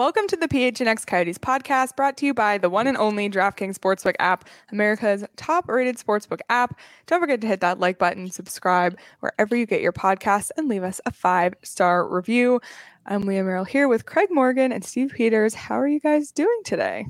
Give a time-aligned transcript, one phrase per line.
[0.00, 3.78] Welcome to the PHNX Coyotes podcast brought to you by the one and only DraftKings
[3.78, 6.80] Sportsbook app, America's top rated sportsbook app.
[7.06, 10.84] Don't forget to hit that like button, subscribe wherever you get your podcasts, and leave
[10.84, 12.62] us a five star review.
[13.04, 15.52] I'm Leah Merrill here with Craig Morgan and Steve Peters.
[15.52, 17.06] How are you guys doing today?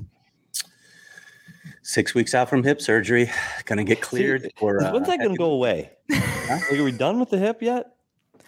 [1.83, 3.31] Six weeks out from hip surgery,
[3.67, 4.83] gonna get cleared for.
[4.83, 5.91] Uh, When's that going to go away?
[6.09, 7.85] Like, are we done with the hip yet?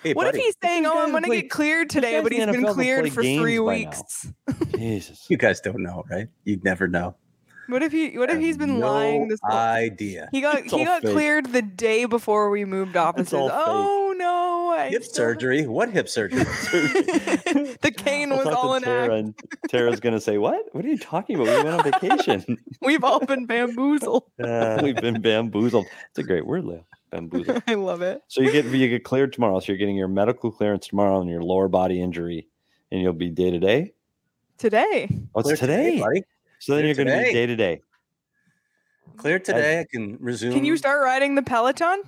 [0.04, 2.46] Hey, What buddy, if he's saying, "Oh, I'm going to get cleared today," but he's
[2.46, 4.28] been cleared for three weeks?
[4.78, 5.26] Jesus.
[5.30, 6.28] You guys don't know, right?
[6.44, 7.16] You'd never know.
[7.68, 8.18] What if he?
[8.18, 9.58] What if he's been no lying this whole?
[9.58, 10.28] idea.
[10.34, 11.14] He got It's he got fake.
[11.14, 13.34] cleared the day before we moved offices.
[13.34, 13.58] all fake.
[13.58, 14.76] Oh no!
[14.78, 15.66] I Hip still- surgery?
[15.66, 16.44] What hip surgery?
[16.44, 19.14] the cane was all an Tara, act.
[19.14, 19.34] and
[19.70, 20.66] Tara's going to say, "What?
[20.74, 21.48] What are you talking about?
[21.48, 22.58] We went on vacation.
[22.82, 24.24] We've all been bamboozled.
[24.44, 26.86] Uh, We've been bamboozled." It's a great word, Leo.
[27.14, 27.62] Bamboozled.
[27.68, 28.22] I love it.
[28.28, 29.60] So you get you get cleared tomorrow.
[29.60, 32.48] So you're getting your medical clearance tomorrow on your lower body injury,
[32.92, 33.94] and you'll be day to day.
[34.58, 36.00] Today, Oh, it's clear today.
[36.00, 36.24] buddy.
[36.60, 37.82] So then Clear you're going to be day to day.
[39.18, 39.80] Clear today.
[39.82, 40.54] I can resume.
[40.54, 42.04] can you start riding the Peloton?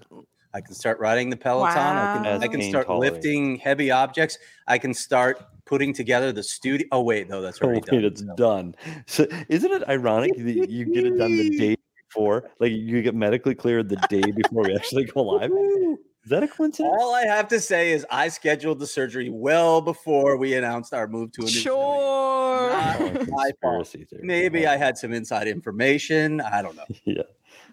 [0.54, 1.78] I can start riding the Peloton.
[1.78, 2.40] I can, Wow.
[2.40, 4.38] I can start pain lifting heavy objects.
[4.68, 6.88] I can start putting together the studio.
[6.94, 8.06] Oh wait, no, that's Oh, already wait, done.
[8.06, 8.76] it's done.
[9.08, 11.76] So isn't it ironic that you get it done the day
[12.16, 12.50] before?
[12.60, 15.52] Like you get medically cleared the day before we actually go live?
[15.52, 16.96] Is that a coincidence?
[17.00, 21.08] All I have to say is I scheduled the surgery well before we announced our
[21.08, 21.74] move to a new studio.
[21.76, 22.70] Sure.
[22.72, 23.96] Not Oh, my fault.
[24.22, 26.42] Maybe I had some inside information.
[26.42, 26.86] I don't know.
[27.06, 27.22] yeah.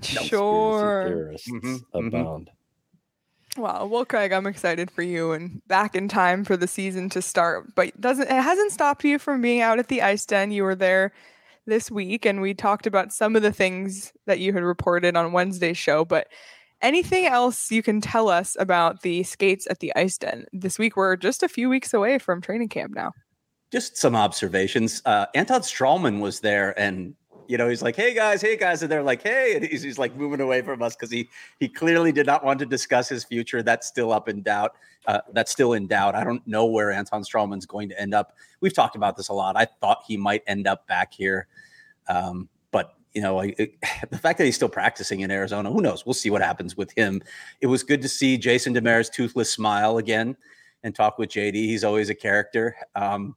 [0.02, 1.06] sure.
[1.08, 2.06] Conspiracy theorists Mhm, mhm.
[2.08, 2.50] abound.
[3.56, 3.86] Wow.
[3.86, 7.74] Well, Craig, I'm excited for you and back in time for the season to start.
[7.74, 10.50] But doesn't it hasn't stopped you from being out at the ice den.
[10.52, 11.12] You were there
[11.66, 15.32] this week, and we talked about some of the things that you had reported on
[15.32, 16.04] Wednesday's show.
[16.04, 16.28] But
[16.80, 20.96] anything else you can tell us about the skates at the ice den this week?
[20.96, 23.12] We're just a few weeks away from training camp now.
[23.70, 25.00] Just some observations.
[25.04, 27.14] Uh, Anton Stralman was there, and
[27.48, 29.98] you know he's like, "Hey guys, hey guys," and they're like, "Hey," and he's, he's
[29.98, 31.28] like moving away from us because he
[31.60, 33.62] he clearly did not want to discuss his future.
[33.62, 34.74] That's still up in doubt.
[35.06, 36.14] Uh, that's still in doubt.
[36.14, 38.36] I don't know where Anton Stralman's going to end up.
[38.60, 39.56] We've talked about this a lot.
[39.56, 41.48] I thought he might end up back here,
[42.08, 43.74] um, but you know, it,
[44.10, 46.06] the fact that he's still practicing in Arizona, who knows?
[46.06, 47.20] We'll see what happens with him.
[47.60, 50.36] It was good to see Jason Demers' toothless smile again
[50.82, 51.54] and talk with JD.
[51.54, 52.76] He's always a character.
[52.94, 53.36] Um,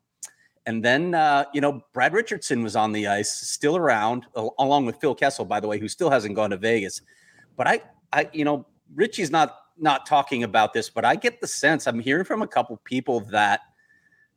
[0.66, 4.86] and then, uh, you know, Brad Richardson was on the ice, still around, al- along
[4.86, 7.02] with Phil Kessel, by the way, who still hasn't gone to Vegas.
[7.56, 7.82] But I,
[8.12, 8.66] I, you know,
[8.96, 12.48] Richie's not not talking about this, but I get the sense I'm hearing from a
[12.48, 13.60] couple people that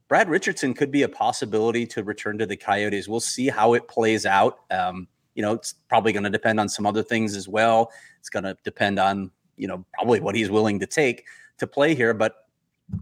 [0.08, 3.08] Brad Richardson could be a possibility to return to the Coyotes.
[3.08, 4.60] We'll see how it plays out.
[4.70, 7.92] Um, you know, it's probably going to depend on some other things as well.
[8.18, 11.24] It's going to depend on, you know, probably what he's willing to take
[11.58, 12.14] to play here.
[12.14, 12.47] But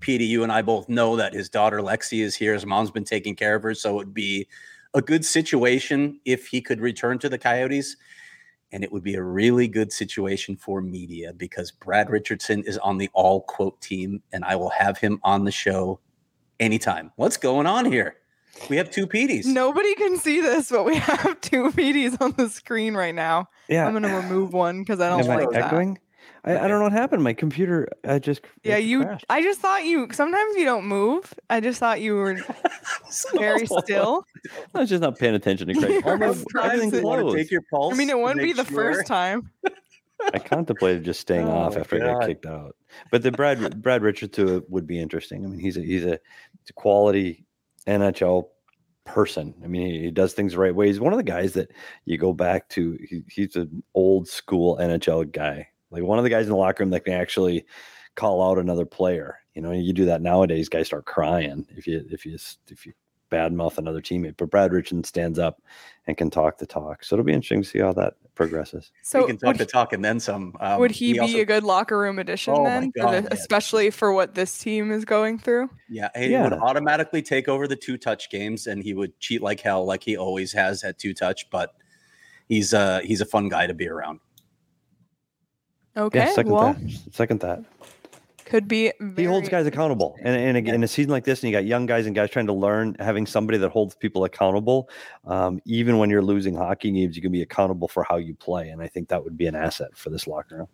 [0.00, 2.54] Petey, you and I both know that his daughter Lexi is here.
[2.54, 3.74] His mom's been taking care of her.
[3.74, 4.48] So it would be
[4.94, 7.96] a good situation if he could return to the Coyotes.
[8.72, 12.98] And it would be a really good situation for media because Brad Richardson is on
[12.98, 16.00] the all quote team, and I will have him on the show
[16.58, 17.12] anytime.
[17.14, 18.16] What's going on here?
[18.68, 19.46] We have two Peteys.
[19.46, 23.48] Nobody can see this, but we have two PDs on the screen right now.
[23.68, 23.86] Yeah.
[23.86, 25.96] I'm gonna remove one because I don't Am I like that.
[26.46, 26.62] Echoing?
[26.62, 27.22] I, I don't know what happened.
[27.22, 29.02] My computer, I just Yeah, you.
[29.02, 29.26] crashed.
[29.28, 30.08] I just thought you.
[30.12, 31.32] Sometimes you don't move.
[31.50, 32.38] I just thought you were
[33.34, 34.24] very still.
[34.74, 36.02] I was just not paying attention to Craig.
[36.04, 37.94] All my, Sometimes everything want to take your pulse.
[37.94, 38.94] I mean, it to wouldn't be the sure?
[38.94, 39.50] first time.
[40.32, 42.74] I contemplated just staying Oh off my after I got kicked out.
[43.10, 45.44] But the Brad Brad Richardson would be interesting.
[45.44, 46.18] I mean, he's a he's a,
[46.62, 47.44] he's a quality
[47.86, 48.48] NHL
[49.04, 49.54] person.
[49.62, 50.86] I mean, he, he does things the right way.
[50.86, 51.70] He's one of the guys that
[52.06, 52.98] you go back to.
[53.08, 56.82] He, he's an old school NHL guy, like one of the guys in the locker
[56.84, 57.64] room that can actually
[58.14, 59.38] call out another player.
[59.54, 62.36] You know, you do that nowadays, guys start crying if you if you
[62.70, 62.92] if you
[63.32, 64.36] badmouth another teammate.
[64.36, 65.60] But Brad Richardson stands up
[66.06, 67.02] and can talk the talk.
[67.02, 68.92] So it'll be interesting to see how that progresses.
[69.02, 70.54] So he can talk would, the talk and then some.
[70.60, 73.22] Um, would he, be also- a good locker room addition Oh my then, for the-
[73.22, 73.28] yes.
[73.32, 75.70] especially for what this team is going through?
[75.88, 76.44] Yeah, he Yeah.
[76.44, 80.02] would automatically take over the two touch games, and he would cheat like hell, like
[80.04, 81.48] he always has at two touch.
[81.50, 81.74] But
[82.48, 84.20] he's uh he's a fun guy to be around.
[85.96, 86.98] Okay, yeah, second well, that.
[87.12, 87.64] Second that.
[88.44, 88.92] could be.
[89.16, 90.16] He holds guys accountable.
[90.22, 92.30] And, and again, in a season like this, and you got young guys and guys
[92.30, 94.90] trying to learn, having somebody that holds people accountable,
[95.24, 98.68] um, even when you're losing hockey games, you can be accountable for how you play.
[98.68, 100.68] And I think that would be an asset for this locker room.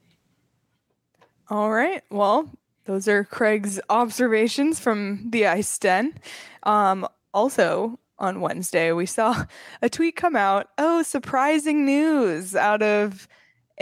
[1.49, 2.03] All right.
[2.11, 2.51] Well,
[2.85, 6.19] those are Craig's observations from the ice den.
[6.65, 9.45] Um, also, on Wednesday, we saw
[9.83, 10.69] a tweet come out.
[10.79, 13.29] Oh, surprising news out of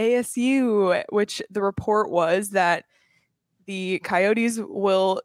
[0.00, 2.85] ASU, which the report was that
[3.67, 5.20] the Coyotes will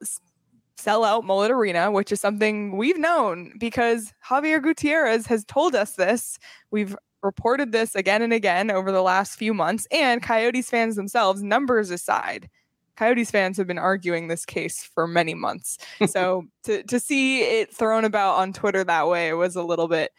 [0.77, 5.93] sell out Mullet Arena, which is something we've known because Xavier Gutierrez has told us
[5.93, 6.37] this.
[6.69, 11.41] We've reported this again and again over the last few months, and Coyotes fans themselves,
[11.41, 12.49] numbers aside,
[12.95, 15.77] Coyotes fans have been arguing this case for many months.
[16.07, 20.11] so to, to see it thrown about on Twitter that way was a little bit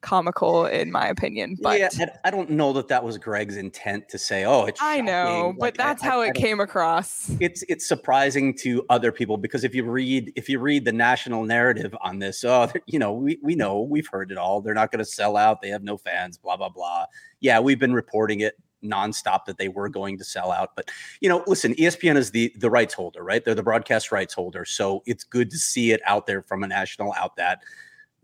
[0.00, 1.56] comical, in my opinion.
[1.60, 4.80] But yeah, I, I don't know that that was Greg's intent to say, "Oh, it's."
[4.82, 7.30] I know, shocking." but that's I- how I it don't- came across.
[7.40, 11.44] It's it's surprising to other people because if you read if you read the national
[11.44, 14.60] narrative on this, oh, you know, we we know we've heard it all.
[14.60, 15.60] They're not going to sell out.
[15.62, 16.38] They have no fans.
[16.38, 17.06] Blah blah blah.
[17.40, 20.70] Yeah, we've been reporting it nonstop that they were going to sell out.
[20.74, 23.44] But you know, listen, ESPN is the the rights holder, right?
[23.44, 26.66] They're the broadcast rights holder, so it's good to see it out there from a
[26.66, 27.62] national out that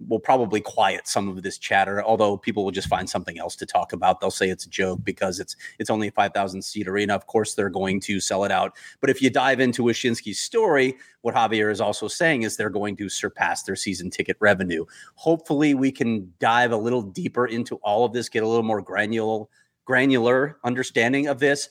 [0.08, 3.64] will probably quiet some of this chatter although people will just find something else to
[3.64, 7.14] talk about they'll say it's a joke because it's it's only a 5000 seat arena
[7.14, 10.96] of course they're going to sell it out but if you dive into Wyshynski's story
[11.22, 14.84] what Xavier is also saying is they're going to surpass their season ticket revenue
[15.14, 18.82] hopefully we can dive a little deeper into all of this get a little more
[18.82, 19.46] granular
[19.87, 21.70] granular understanding of this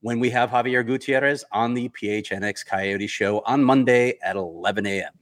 [0.00, 5.12] when we have Xavier Gutierrez on the PHNX Coyote show on Monday at 11 a.m.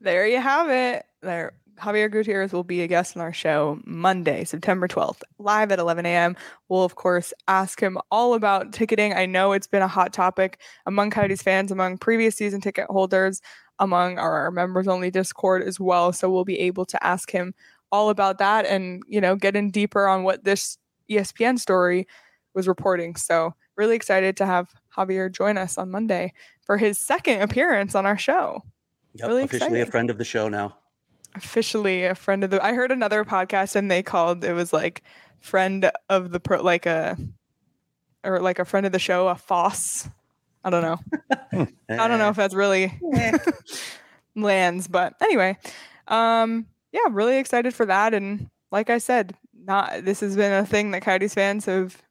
[0.00, 1.06] There you have it.
[1.26, 5.80] There, Xavier Gutierrez will be a guest on our show Monday, September 12th, live at
[5.80, 6.36] 11 a.m.
[6.68, 9.12] We'll, of course, ask him all about ticketing.
[9.12, 13.42] I know it's been a hot topic among Coyotes fans, among previous season ticket holders,
[13.80, 16.12] among our members only Discord as well.
[16.12, 17.54] So we'll be able to ask him
[17.90, 20.78] all about that and, you know, get in deeper on what this
[21.10, 22.06] ESPN story
[22.54, 23.16] was reporting.
[23.16, 26.32] So, really excited to have Xavier join us on Monday
[26.64, 28.62] for his second appearance on our show.
[29.14, 30.76] Yep, Really officially a friend of the show now.
[31.36, 35.02] Officially a friend of the I heard another podcast and they called it was like
[35.40, 37.16] friend of the pro like a
[38.24, 40.08] or like a friend of the show, a foss.
[40.64, 40.98] I don't know.
[41.88, 42.98] I don't know if that's really
[44.34, 45.56] lands, but anyway.
[46.08, 50.66] Um yeah, really excited for that and like I said, not this has been a
[50.66, 52.02] thing that Coyotes fans have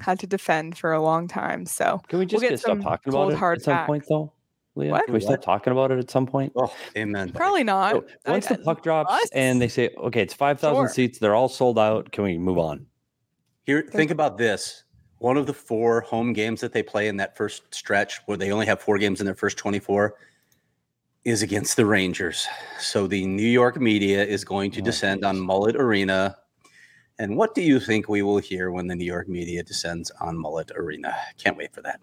[0.00, 1.66] had to defend for a long time.
[1.66, 3.74] So Can we just get get, stop some talking about cold it hard at some
[3.74, 3.86] facts.
[3.86, 4.32] point, though?
[4.76, 4.92] Leah?
[4.92, 5.04] What?
[5.06, 6.52] Can we stop talking about it at some point?
[6.56, 7.32] Oh, amen.
[7.32, 7.92] probably not.
[7.94, 9.28] So once I- the puck drops us?
[9.32, 10.88] and they say, okay, it's 5,000 Sure.
[10.88, 12.12] seats, they're all sold out.
[12.12, 12.86] Can we move on?
[13.64, 14.84] Here, think about this.
[15.18, 18.52] One of the four home games that they play in that first stretch, where they
[18.52, 20.14] only have four games in their first 24,
[21.24, 22.46] is against the Rangers.
[22.78, 25.42] So the New York media is going to Oh, descend on geez.
[25.44, 26.36] Mullet Arena.
[27.18, 30.36] And what do you think we will hear when the New York media descends on
[30.38, 31.16] Mullet Arena?
[31.42, 31.98] Can't wait for that.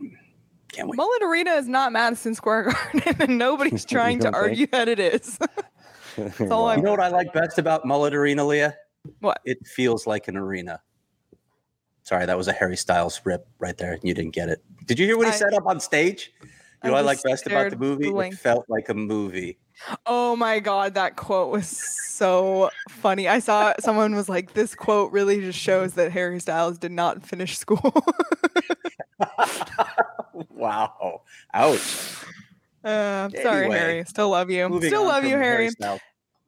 [0.73, 0.97] Can't wait.
[0.97, 2.63] Mullet Arena is not Madison Square
[2.93, 4.43] Garden, and nobody's trying to don't think?
[4.49, 5.39] argue that it is.
[6.51, 8.75] all I'm- You know what I like best about Mullet Arena, Leah?
[9.19, 9.39] What?
[9.45, 10.81] It feels like an arena.
[12.03, 13.93] Sorry, that was a Harry Styles rip right there.
[13.93, 14.61] and You didn't get it.
[14.87, 16.31] Did you hear what he I- said up on stage?
[16.41, 18.09] You know I what I like best about the movie?
[18.09, 18.33] blank.
[18.33, 19.57] It felt like a movie.
[20.05, 23.27] Oh my god, that quote was so funny.
[23.27, 27.25] I saw someone was like, "This quote really just shows that Harry Styles did not
[27.25, 27.93] finish school."
[30.49, 31.21] wow.
[31.53, 32.17] Ouch.
[32.83, 34.03] uh, sorry, Harry.
[34.05, 34.81] Still love you.
[34.81, 35.69] Still love you, from Harry.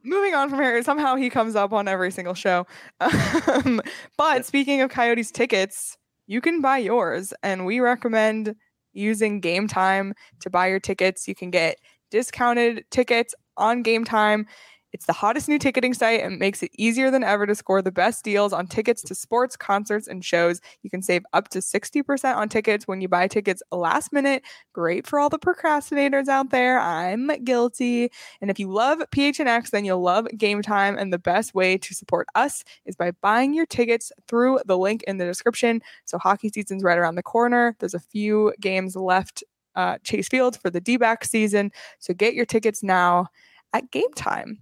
[0.03, 2.67] Moving on from Harry, somehow he comes up on every single show.
[2.99, 3.81] Um,
[4.17, 8.55] but speaking of Coyotes tickets, you can buy yours, and we recommend
[8.93, 11.27] using Game Time to buy your tickets.
[11.27, 11.79] You can get
[12.15, 14.47] discounted tickets on Game Time.
[14.93, 17.91] It's the hottest new ticketing site and makes it easier than ever to score the
[17.91, 20.61] best deals on tickets to sports, concerts, and shows.
[20.81, 24.43] You can save up to 60% on tickets when you buy tickets last minute.
[24.71, 26.79] Great for all the procrastinators out there.
[26.79, 28.09] I'm guilty.
[28.39, 30.97] And if you love PHNX, then you'll love Game Time.
[30.97, 35.03] And the best way to support us is by buying your tickets through the link
[35.03, 35.81] in the description.
[36.05, 37.75] So hockey season's right around the corner.
[37.79, 39.43] There's a few games left
[39.75, 41.71] uh, Chase Field for the D back season.
[41.99, 43.27] So get your tickets now
[43.73, 44.61] at game time.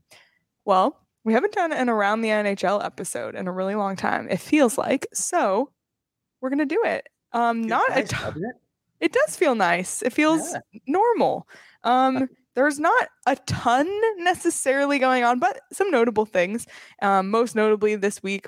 [0.66, 4.28] Well, we haven't done an around the NHL episode in a really long time.
[4.30, 5.72] It feels like so.
[6.42, 7.08] We're gonna do it.
[7.32, 8.34] Um, not Nice, a ton.
[8.38, 8.56] it?
[9.00, 10.02] It does feel nice.
[10.02, 10.60] It feels Yeah.
[10.88, 11.48] normal.
[11.84, 13.88] Um, there's not a ton
[14.24, 16.68] necessarily going on, but some notable things.
[17.02, 18.46] Um, most notably this week,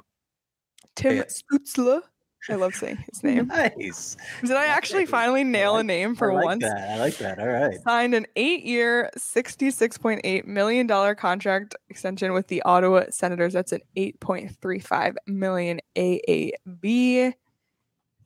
[0.96, 1.24] Tim Yeah.
[1.24, 2.02] Stützle.
[2.50, 3.48] I love saying his name.
[3.48, 4.18] Nice.
[4.42, 5.10] Did I actually Nice.
[5.10, 6.64] finally nail a name for I like once?
[6.64, 6.90] That.
[6.92, 7.40] I like that.
[7.40, 7.80] All right.
[7.84, 13.54] Signed an eight-year, $66.8 million contract extension with the Ottawa Senators.
[13.54, 17.34] That's an eight point three five million AAV.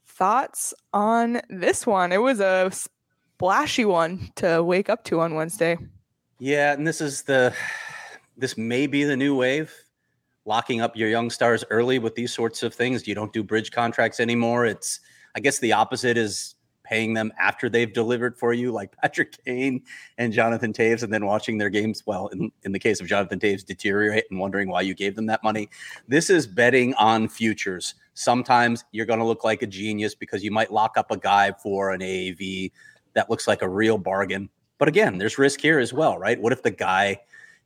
[0.05, 2.11] Thoughts on this one?
[2.11, 2.71] It was a
[3.37, 5.77] splashy one to wake up to on Wednesday.
[6.39, 7.53] Yeah, and this is the
[8.37, 9.73] this may be the new wave.
[10.49, 13.07] Locking up your young stars early with these sorts of things.
[13.07, 14.65] You don't do bridge contracts anymore.
[14.65, 14.99] It's
[15.35, 19.83] I guess the opposite is paying them after they've delivered for you, like Patrick Kane
[20.17, 22.01] and Jonathan Toews, and then watching their games.
[22.07, 25.27] Well, in, in the case of Jonathan Toews, deteriorate and wondering why you gave them
[25.27, 25.69] that money.
[26.07, 27.93] This is betting on futures.
[28.15, 31.51] Sometimes you're going to look like a genius because you might lock up a guy
[31.61, 32.71] for an AAV
[33.13, 34.49] that looks like a real bargain.
[34.79, 36.41] But again, there's risk here as well, right?
[36.41, 37.19] What if the guy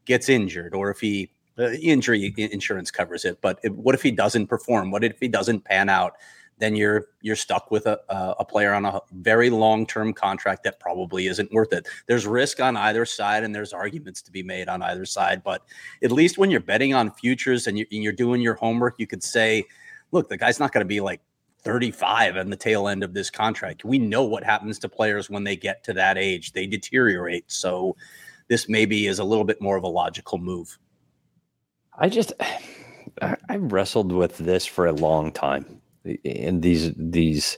[0.04, 4.12] gets injured or if he uh, injury insurance covers it, but if, what if he
[4.12, 4.92] doesn't perform?
[4.92, 6.16] What if he doesn't pan out?
[6.60, 8.00] Then you're you're stuck with a
[8.40, 11.88] a player on a very long term contract that probably isn't worth it.
[12.06, 15.44] There's risk on either side, and there's arguments to be made on either side.
[15.44, 15.64] But
[16.04, 19.08] at least when you're betting on futures and you're, and you're doing your homework, you
[19.08, 19.66] could say,
[20.12, 21.22] look, the guy's not going to be like
[21.64, 23.86] 35 on the tail end of this contract.
[23.86, 27.52] We know what happens to players when they get to that age, they deteriorate.
[27.52, 27.96] So
[28.48, 30.78] this maybe is a little bit more of a logical move.
[31.98, 32.34] I just
[33.22, 35.82] I, I wrestled with this for a long time.
[36.26, 37.58] And these these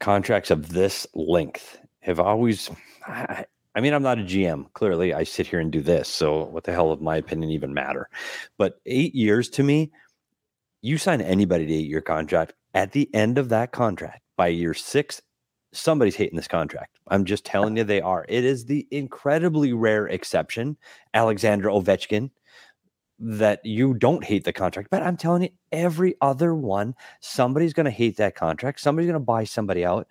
[0.00, 2.70] contracts of this length have always
[3.06, 4.72] I, I mean, I'm not a GM.
[4.74, 6.08] Clearly, I sit here and do this.
[6.08, 8.08] So what the hell of my opinion even matter?
[8.58, 9.92] But eight years to me,
[10.82, 12.52] you sign anybody to eight year contract.
[12.74, 15.22] At the end of that contract, by year six,
[15.72, 16.98] somebody's hating this contract.
[17.08, 18.26] I'm just telling you they are.
[18.28, 20.76] It is the incredibly rare exception,
[21.14, 22.30] Alexander Ovechkin,
[23.24, 24.90] that you don't hate the contract.
[24.90, 28.80] But I'm telling you, every other one, somebody's going to hate that contract.
[28.80, 30.08] Somebody's going to buy somebody out.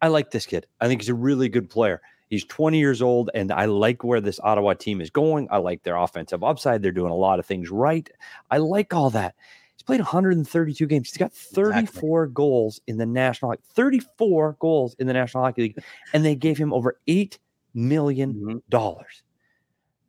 [0.00, 0.66] I like this kid.
[0.80, 2.00] I think he's a really good player.
[2.28, 5.48] He's 20 years old, and I like where this Ottawa team is going.
[5.50, 6.82] I like their offensive upside.
[6.82, 8.08] They're doing a lot of things right.
[8.50, 9.34] I like all that.
[9.76, 11.10] He's played 132 games.
[11.10, 15.78] He's got 34 goals in the National 34 goals in the National Hockey League,
[16.14, 17.38] and they gave him over eight
[17.74, 18.62] million Mhm.
[18.70, 19.22] dollars.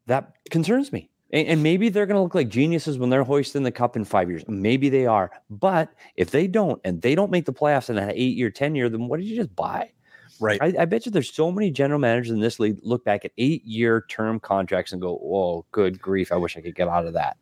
[0.08, 1.10] That concerns me.
[1.32, 4.06] And, and maybe they're going to look like geniuses when they're hoisting the cup in
[4.06, 4.44] five years.
[4.48, 5.32] Maybe they are.
[5.50, 8.76] But if they don't, and they don't make the playoffs in an eight year, 10
[8.76, 9.92] year, then what did you just buy?
[10.40, 10.62] Right.
[10.62, 13.32] I, I bet you there's so many general managers in this league look back at
[13.38, 16.32] eight year term contracts and go, whoa, good grief.
[16.32, 17.38] I wish I could get out of that.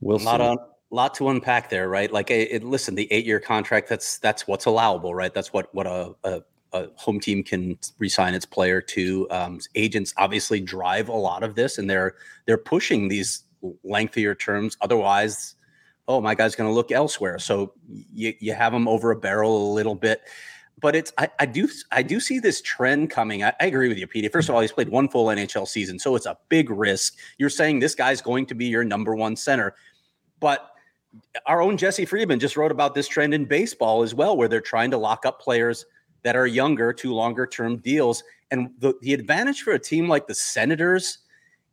[0.00, 0.46] We'll a lot see.
[0.46, 0.58] on
[0.90, 2.10] lot to unpack there, right?
[2.10, 5.32] Like, it, it- listen, the eight-year contract that's that's what's allowable, right?
[5.32, 9.26] That's what what a, a, a home team can resign its player to.
[9.30, 12.14] Um, agents obviously drive a lot of this, and they're
[12.46, 13.44] they're pushing these
[13.84, 14.76] lengthier terms.
[14.80, 15.54] Otherwise,
[16.06, 17.38] oh, my guy's going to look elsewhere.
[17.38, 17.72] So
[18.12, 20.22] you you have them over a barrel a little bit.
[20.80, 23.42] But it's I, I do I do see this trend coming.
[23.42, 24.30] I, I agree with you, Pete.
[24.30, 27.16] First of all, he's played one full NHL season, so it's a big risk.
[27.36, 29.74] You're saying this guy's going to be your number one center,
[30.38, 30.70] but
[31.46, 34.60] our own Jesse Friedman just wrote about this trend in baseball as well, where they're
[34.60, 35.84] trying to lock up players
[36.22, 38.22] that are younger to longer term deals.
[38.50, 41.18] And the, the advantage for a team like the Senators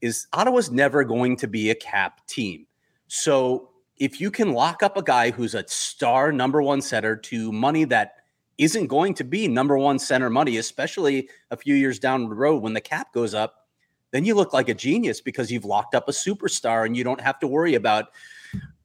[0.02, 2.68] is Ottawa's never going to be a cap team.
[3.08, 7.52] So if you can lock up a guy who's a star number one center to
[7.52, 8.16] money that
[8.58, 12.62] isn't going to be number one center money, especially a few years down the road
[12.62, 13.68] when the cap goes up,
[14.12, 17.20] then you look like a genius because you've locked up a superstar and you don't
[17.20, 18.06] have to worry about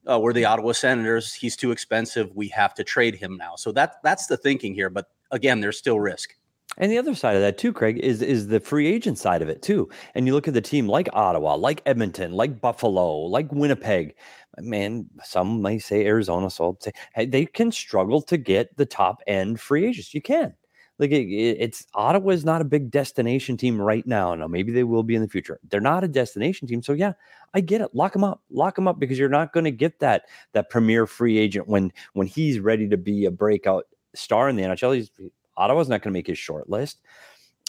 [0.09, 1.33] uh, we're the Ottawa Senators.
[1.33, 2.35] He's too expensive.
[2.35, 3.55] We have to trade him now.
[3.55, 4.89] So that that's the thinking here.
[4.89, 6.35] But again, there's still risk.
[6.77, 9.49] And the other side of that too, Craig, is is the free agent side of
[9.49, 9.89] it too.
[10.15, 14.15] And you look at the team like Ottawa, like Edmonton, like Buffalo, like Winnipeg.
[14.59, 19.21] Man, some may say Arizona, so say hey, they can struggle to get the top
[19.27, 20.13] end free agents.
[20.13, 20.53] You can.
[20.97, 21.25] Like it,
[21.59, 24.33] it's Ottawa is not a big destination team right now.
[24.35, 25.59] Now maybe they will be in the future.
[25.69, 26.81] They're not a destination team.
[26.83, 27.13] So yeah,
[27.53, 27.93] I get it.
[27.93, 28.41] Lock them up.
[28.49, 30.23] Lock them up because you're not going to get that
[30.53, 34.63] that premier free agent when when he's ready to be a breakout star in the
[34.63, 34.95] NHL.
[34.95, 35.11] He's,
[35.57, 37.01] Ottawa's not going to make his short list.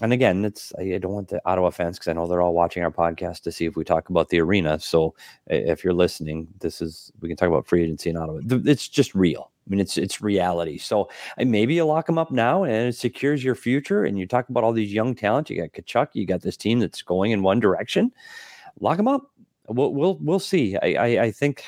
[0.00, 2.82] And again, it's I don't want the Ottawa fans because I know they're all watching
[2.82, 4.80] our podcast to see if we talk about the arena.
[4.80, 5.14] So
[5.46, 8.40] if you're listening, this is we can talk about free agency in Ottawa.
[8.64, 9.50] It's just real.
[9.64, 10.78] I mean, it's it's reality.
[10.78, 11.08] So
[11.38, 14.04] maybe you lock them up now and it secures your future.
[14.04, 15.50] And you talk about all these young talent.
[15.50, 16.08] You got Tkachuk.
[16.14, 18.12] You got this team that's going in one direction.
[18.80, 19.30] Lock them up.
[19.68, 20.76] We'll we'll we'll see.
[20.78, 21.64] I I, I think.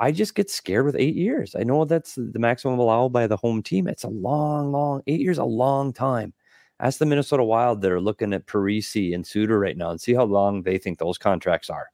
[0.00, 1.54] I just get scared with eight years.
[1.54, 3.86] I know that's the maximum allowed by the home team.
[3.86, 6.32] It's a long, long eight years, a long time.
[6.80, 10.14] Ask the Minnesota Wild that are looking at Parise and Suter right now and see
[10.14, 11.88] how long they think those contracts are.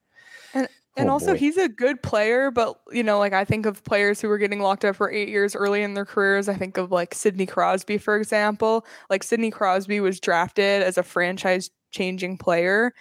[0.54, 1.38] And and oh, also boy.
[1.38, 4.60] he's a good player, but you know, like I think of players who were getting
[4.60, 6.48] locked up for eight years early in their careers.
[6.48, 8.86] I think of like Sidney Crosby, for example.
[9.10, 12.94] Like Sidney Crosby was drafted as a franchise changing player.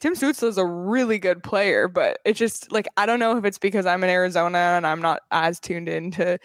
[0.00, 3.44] Tim Stützle is a really good player, but it's just like I don't know if
[3.44, 6.38] it's because I'm in Arizona and I'm not as tuned into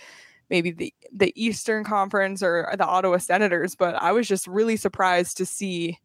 [0.50, 5.38] maybe the the Eastern Conference or the Ottawa Senators, but I was just really surprised
[5.38, 5.98] to see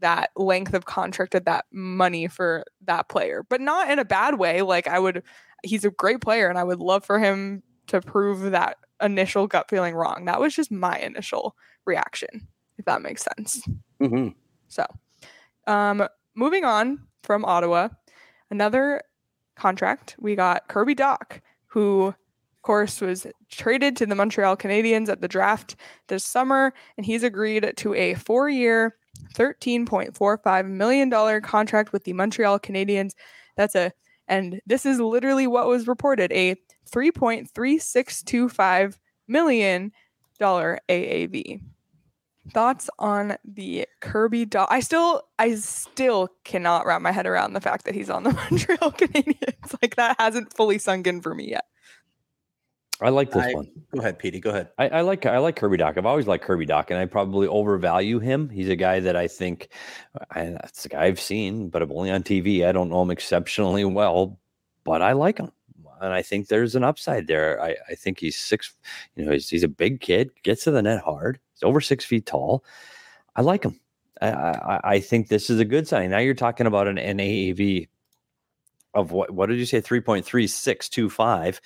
[0.00, 4.38] that length of contract at that money for that player, but not in a bad
[4.38, 4.62] way.
[4.62, 5.22] Like I would,
[5.64, 9.68] he's a great player, and I would love for him to prove that initial gut
[9.68, 10.24] feeling wrong.
[10.26, 13.62] That was just my initial reaction, if that makes sense.
[14.00, 14.28] Mm-hmm.
[14.68, 14.84] So,
[15.66, 16.06] um,
[16.38, 17.88] moving on from Ottawa,
[18.50, 19.02] another
[19.56, 22.14] contract we got Kirby Dach, who
[22.58, 25.76] of course, was traded to the Montreal Canadiens at the draft
[26.08, 28.96] this summer, and he's agreed to a four year,
[29.34, 33.12] $13.45 million contract with the Montreal Canadiens.
[33.56, 33.92] That's a,
[34.26, 36.56] and this is literally what was reported a
[36.90, 39.92] $3.3625 million
[40.40, 41.60] AAV.
[42.52, 44.66] Thoughts on the Kirby Dach?
[44.70, 48.32] I still, I still cannot wrap my head around the fact that he's on the
[48.50, 49.74] Montreal Canadiens.
[49.82, 51.64] Like that hasn't fully sunk in for me yet.
[53.00, 53.68] I like this I, one.
[53.94, 54.40] Go ahead, Petey.
[54.40, 54.70] Go ahead.
[54.76, 55.96] I, I, like I like Kirby Dach.
[55.96, 58.48] I've always liked Kirby Dach, and I probably overvalue him.
[58.48, 59.68] He's a guy that I think
[60.32, 62.66] I, that's a guy I've seen, but I'm only on TV.
[62.66, 64.40] I don't know him exceptionally well,
[64.82, 65.52] but I like him,
[66.00, 67.60] and I think there's an upside there.
[67.62, 68.74] I, I think he's six.
[69.16, 71.38] You know, he's, he's a big kid, gets to the net hard.
[71.54, 72.64] He's over six feet tall.
[73.36, 73.78] I like him.
[74.20, 76.10] I, I, I think this is a good sign.
[76.10, 77.88] Now you're talking about an, an AAV
[78.94, 79.30] of what?
[79.30, 79.80] What did you say?
[79.80, 81.60] Three point three six two five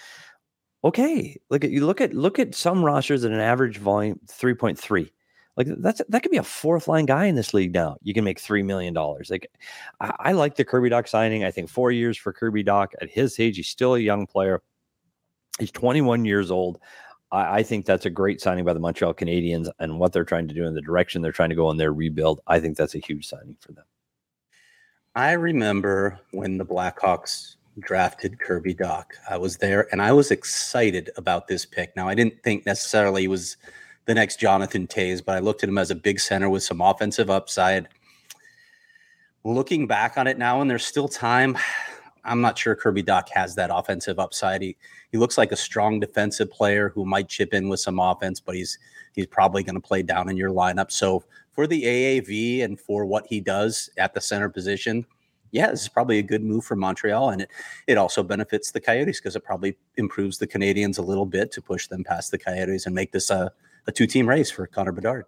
[0.84, 1.36] okay.
[1.50, 5.10] Look at you look at look at some rosters at an average volume 3.3.
[5.56, 7.98] Like that's that could be a fourth line guy in this league now.
[8.02, 9.30] You can make three million dollars.
[9.30, 9.50] Like
[10.00, 11.44] I, I, like the Kirby Dach signing.
[11.44, 14.62] I think four years for Kirby Dach at his age, he's still a young player.
[15.58, 16.80] He's 21 years old.
[17.34, 20.54] I, think that's a great signing by the Montreal Canadiens and what they're trying to
[20.54, 22.40] do in the direction they're trying to go in their rebuild.
[22.46, 23.86] I think that's a huge signing for them.
[25.14, 29.06] I remember when the Blackhawks drafted Kirby Dach.
[29.30, 31.96] I was there and I was excited about this pick.
[31.96, 33.56] Now, I didn't think necessarily he was
[34.06, 36.80] the next Jonathan Toews, but I looked at him as a big center with some
[36.80, 37.88] offensive upside.
[39.44, 41.56] Looking back on it now, and there's still time,
[42.24, 44.62] I'm not sure Kirby Dach has that offensive upside.
[44.62, 44.76] He,
[45.10, 48.54] he looks like a strong defensive player who might chip in with some offense, but
[48.54, 48.78] he's
[49.14, 50.90] he's probably going to play down in your lineup.
[50.90, 55.04] So for the AAV and for what he does at the center position,
[55.50, 57.50] yeah, this is probably a good move for Montreal, and it
[57.86, 61.60] it also benefits the Coyotes because it probably improves the Canadians a little bit to
[61.60, 63.52] push them past the Coyotes and make this a,
[63.86, 65.24] a two team race for Connor Bedard.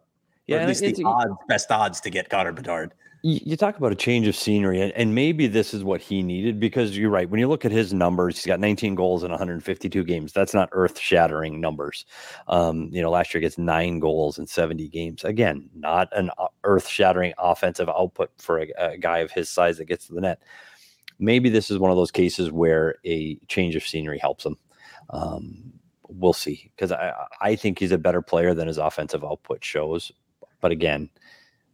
[0.46, 2.92] Yeah, or at least the odds, best odds to get Connor Bedard
[3.26, 6.94] you talk about a change of scenery, and maybe this is what he needed because
[6.94, 7.28] you're right.
[7.30, 10.34] When you look at his numbers, he's got 19 goals in 152 games.
[10.34, 12.04] That's not earth shattering numbers.
[12.48, 15.24] Um, you know, last year he gets nine goals in 70 games.
[15.24, 19.78] Again, not an uh, earth shattering offensive output for a, a, guy of his size
[19.78, 20.42] that gets to the net.
[21.18, 24.58] Maybe this is one of those cases where a change of scenery helps him.
[25.08, 25.72] Um,
[26.18, 30.12] we'll see because I, I think he's a better player than his offensive output shows.
[30.61, 31.11] But again,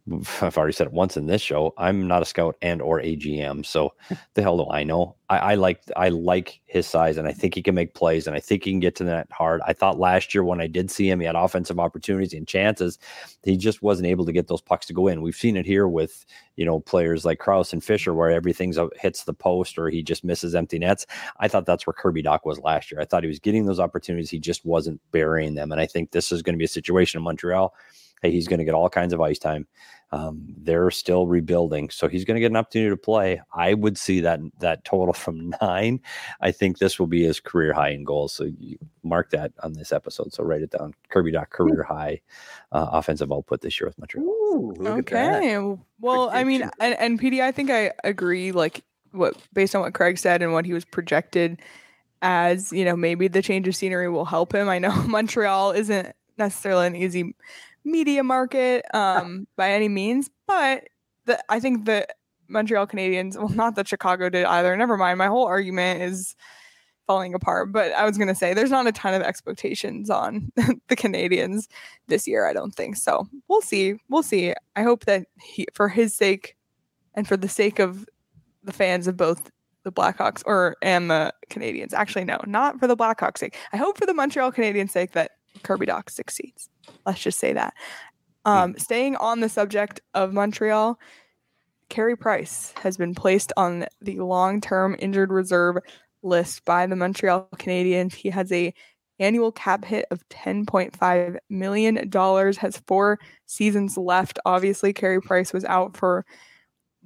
[0.41, 1.73] I've already said it once in this show.
[1.77, 3.93] I'm not a scout and or AGM, so
[4.33, 5.15] the hell do I know?
[5.29, 8.35] I, I, like I like his size, and I think he can make plays, and
[8.35, 9.61] I think he can get to that hard.
[9.65, 12.99] I thought last year when I did see him, he had offensive opportunities and chances.
[13.43, 15.21] He just wasn't able to get those pucks to go in.
[15.21, 19.23] We've seen it here with you know players like Crouse and Fischer, where everything's hits
[19.23, 21.05] the post or he just misses empty nets.
[21.39, 22.99] I thought that's where Kirby Dach was last year.
[22.99, 26.11] I thought he was getting those opportunities, he just wasn't burying them, and I think
[26.11, 27.73] this is going to be a situation in Montreal
[28.21, 29.67] hey, he's going to get all kinds of ice time.
[30.13, 33.41] Um, they're still rebuilding, so he's going to get an opportunity to play.
[33.53, 36.01] I would see that that total from nine.
[36.41, 38.33] I think this will be his career high in goals.
[38.33, 40.33] So you, mark that on this episode.
[40.33, 40.93] So write it down.
[41.09, 42.19] Kirby Dach career high
[42.73, 44.25] uh, offensive output this year with Montreal.
[44.25, 45.43] Ooh, look at that.
[45.43, 45.81] Okay.
[46.01, 48.51] Well, I mean, and, and PD, I think I agree.
[48.51, 51.61] Like what based on what Craig said and what he was projected
[52.21, 54.69] as, you know, maybe the change of scenery will help him.
[54.69, 57.35] I know Montreal isn't necessarily an easy
[57.83, 60.85] media market um, by any means, but
[61.25, 62.07] the, I think the
[62.47, 64.75] Montreal Canadiens, well, not that Chicago did either.
[64.75, 65.17] Never mind.
[65.17, 66.35] My whole argument is
[67.07, 67.71] falling apart.
[67.71, 70.51] But I was going to say there's not a ton of expectations on
[70.87, 71.67] the Canadians
[72.07, 72.47] this year.
[72.47, 73.27] I don't think so.
[73.47, 73.95] We'll see.
[74.09, 74.53] We'll see.
[74.75, 76.55] I hope that he, for his sake,
[77.13, 78.07] and for the sake of
[78.63, 79.51] the fans of both
[79.83, 81.93] the Blackhawks or and the Canadians.
[81.93, 83.57] Actually, no, not for the Blackhawks' sake.
[83.73, 85.31] I hope for the Montreal Canadiens' sake that
[85.63, 86.69] Kirby Dach succeeds.
[87.05, 87.73] Let's just say that.
[88.45, 90.99] Um, Staying on the subject of Montreal,
[91.89, 95.77] Carey Price has been placed on the long-term injured reserve
[96.23, 98.13] list by the Montreal Canadiens.
[98.13, 98.73] He has a
[99.19, 105.63] annual cap hit of 10.5 million dollars has four seasons left obviously Carey Price was
[105.65, 106.25] out for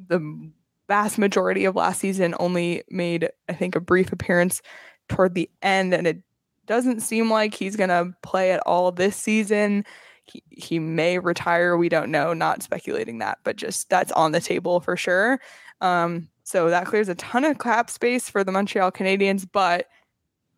[0.07, 0.51] the
[0.87, 4.61] vast majority of last season only made i think a brief appearance
[5.09, 6.23] toward the end and it
[6.65, 9.85] doesn't seem like he's going to play at all this season.
[10.25, 14.41] He, he may retire we don't know not speculating that but just that's on the
[14.41, 15.39] table for sure.
[15.81, 19.87] Um, so that clears a ton of cap space for the montreal canadiens but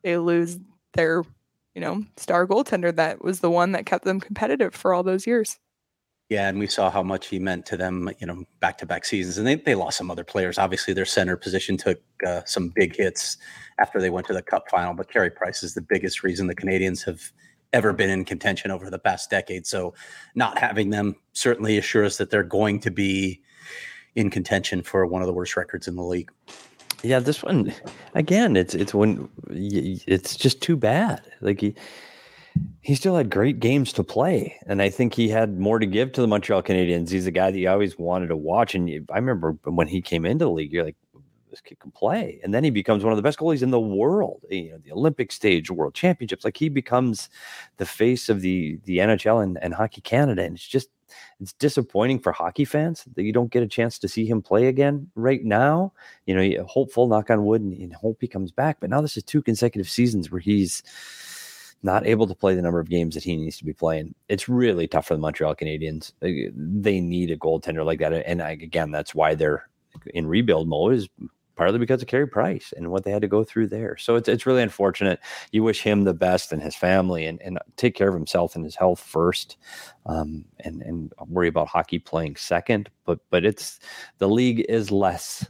[0.03, 0.57] they lose
[0.93, 1.23] their
[1.75, 5.27] you know star goaltender that was the one that kept them competitive for all those
[5.27, 5.59] years
[6.29, 9.05] Yeah, and we saw how much he meant to them, you know, back to back
[9.05, 9.37] seasons.
[9.37, 10.57] And they, they lost some other players.
[10.57, 13.37] Obviously, their center position took uh, some big hits
[13.79, 14.93] after they went to the cup final.
[14.93, 17.31] But Carey Price is the biggest reason the Canadians have
[17.71, 19.65] ever been in contention over the past decade.
[19.65, 19.93] So
[20.35, 23.41] not having them certainly assures that they're going to be
[24.15, 26.31] in contention for one of the worst records in the league.
[27.03, 27.73] Yeah, this one
[28.15, 28.57] again.
[28.57, 31.21] It's it's when it's just too bad.
[31.41, 31.77] Like
[32.81, 36.11] he still had great games to play, and I think he had more to give
[36.13, 37.09] to the Montreal Canadiens.
[37.09, 40.01] He's a guy that you always wanted to watch, and you, I remember when he
[40.01, 40.95] came into the league, you're like,
[41.49, 43.79] this kid can play, and then he becomes one of the best goalies in the
[43.79, 44.43] world.
[44.51, 46.45] Eh, you know, the Olympic stage, World Championships.
[46.45, 47.29] Like he becomes
[47.77, 50.89] the face of the the NHL and, and Hockey Canada, and it's just
[51.39, 54.67] it's disappointing for hockey fans that you don't get a chance to see him play
[54.67, 55.93] again right now.
[56.25, 58.77] You know, hopeful, knock on wood, and, and hope he comes back.
[58.79, 60.83] But now this is two consecutive seasons where he's
[61.83, 64.15] not able to play the number of games that he needs to be playing.
[64.29, 66.11] It's really tough for the Montreal Canadiens.
[66.21, 69.69] They, need a goaltender like that, and I, again, that's why they're
[70.13, 70.93] in rebuild mode.
[70.93, 71.09] Is
[71.57, 73.97] partly because of Carey Price and what they had to go through there.
[73.97, 75.19] So it's it's really unfortunate.
[75.51, 78.63] You wish him the best and his family, and and take care of himself and
[78.63, 79.57] his health first,
[80.05, 82.89] um, and and worry about hockey playing second.
[83.05, 83.79] But but it's
[84.19, 85.45] the league is less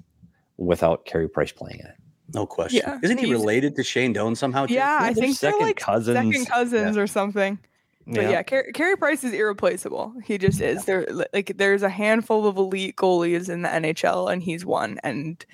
[0.58, 1.96] without Carey Price playing in it.
[2.34, 2.82] No question.
[2.86, 4.66] Yeah, Isn't he related to Shane Doan somehow?
[4.66, 4.76] Jake?
[4.76, 6.16] yeah, I think they're second like cousins.
[6.18, 7.58] second cousins or something
[8.06, 10.14] But yeah, Car- Carey Price is irreplaceable.
[10.24, 10.86] He just is.
[10.86, 15.46] There, like, there's a handful of elite goalies in the NHL, and he's one, and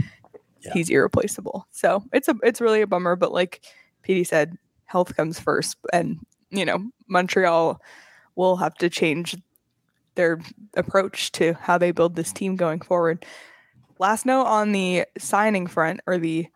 [0.62, 0.74] Yeah.
[0.74, 1.68] he's irreplaceable.
[1.72, 3.16] So it's a, it's really a bummer.
[3.16, 3.62] But like
[4.04, 6.20] Petey said, health comes first, and
[6.52, 7.82] you know, Montreal
[8.36, 9.36] will have to change
[10.16, 10.40] their
[10.76, 13.26] approach to how they build this team going forward.
[14.00, 16.48] Last note on the signing front, or the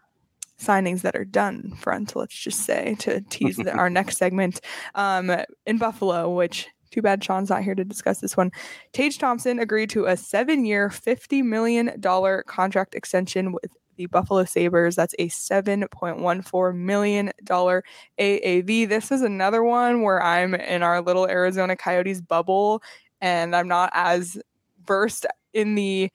[0.60, 4.62] signings that are done front, let's just say to tease the, our next segment
[4.96, 5.32] um,
[5.66, 8.52] in Buffalo, which too bad Sean's not here to discuss this one.
[8.94, 12.02] Tage Thompson agreed to a seven year, $50 million
[12.48, 14.96] contract extension with the Buffalo Sabres.
[14.96, 18.90] That's a $7.14 million AAV.
[18.90, 22.82] This is another one where I'm in our little Arizona Coyotes bubble
[23.20, 24.38] and I'm not as
[24.86, 26.10] versed in the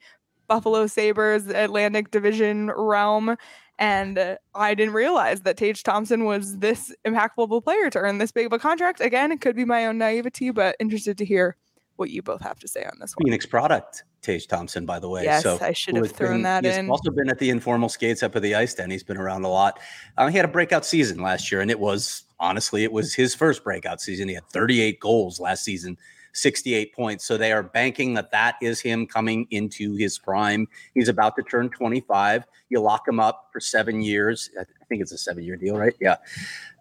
[0.47, 3.35] Buffalo Sabres Atlantic Division realm.
[3.83, 8.17] And I didn't realize that Tage Thompson was this impactful of a player to earn
[8.17, 9.01] this big of a contract.
[9.01, 11.57] Again, it could be my own naivety, but interested to hear
[11.97, 13.25] what you both have to say on this one.
[13.25, 15.25] Phoenix product, Tage Thompson, by the way.
[15.25, 16.89] Yes, so I should have thrown been- that he has in.
[16.89, 18.89] also been at the informal skates up at the ice den.
[18.89, 19.79] He's been around a lot.
[20.17, 23.35] Uh, he had a breakout season last year, and it was honestly, it was his
[23.35, 24.29] first breakout season.
[24.29, 25.97] He had 38 goals last season,
[26.33, 27.25] 68 points.
[27.25, 30.67] So they are banking that that is him coming into his prime.
[30.93, 32.45] He's about to turn 25.
[32.69, 34.49] You lock him up for seven years.
[34.59, 35.93] I think it's a seven year deal, right?
[36.01, 36.17] Yeah.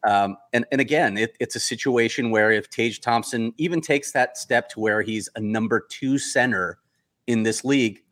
[0.05, 4.37] Um, and, and again, it, it's a situation where if Tage Thompson even takes that
[4.37, 6.79] step to where he's a number two center
[7.27, 8.03] in this league,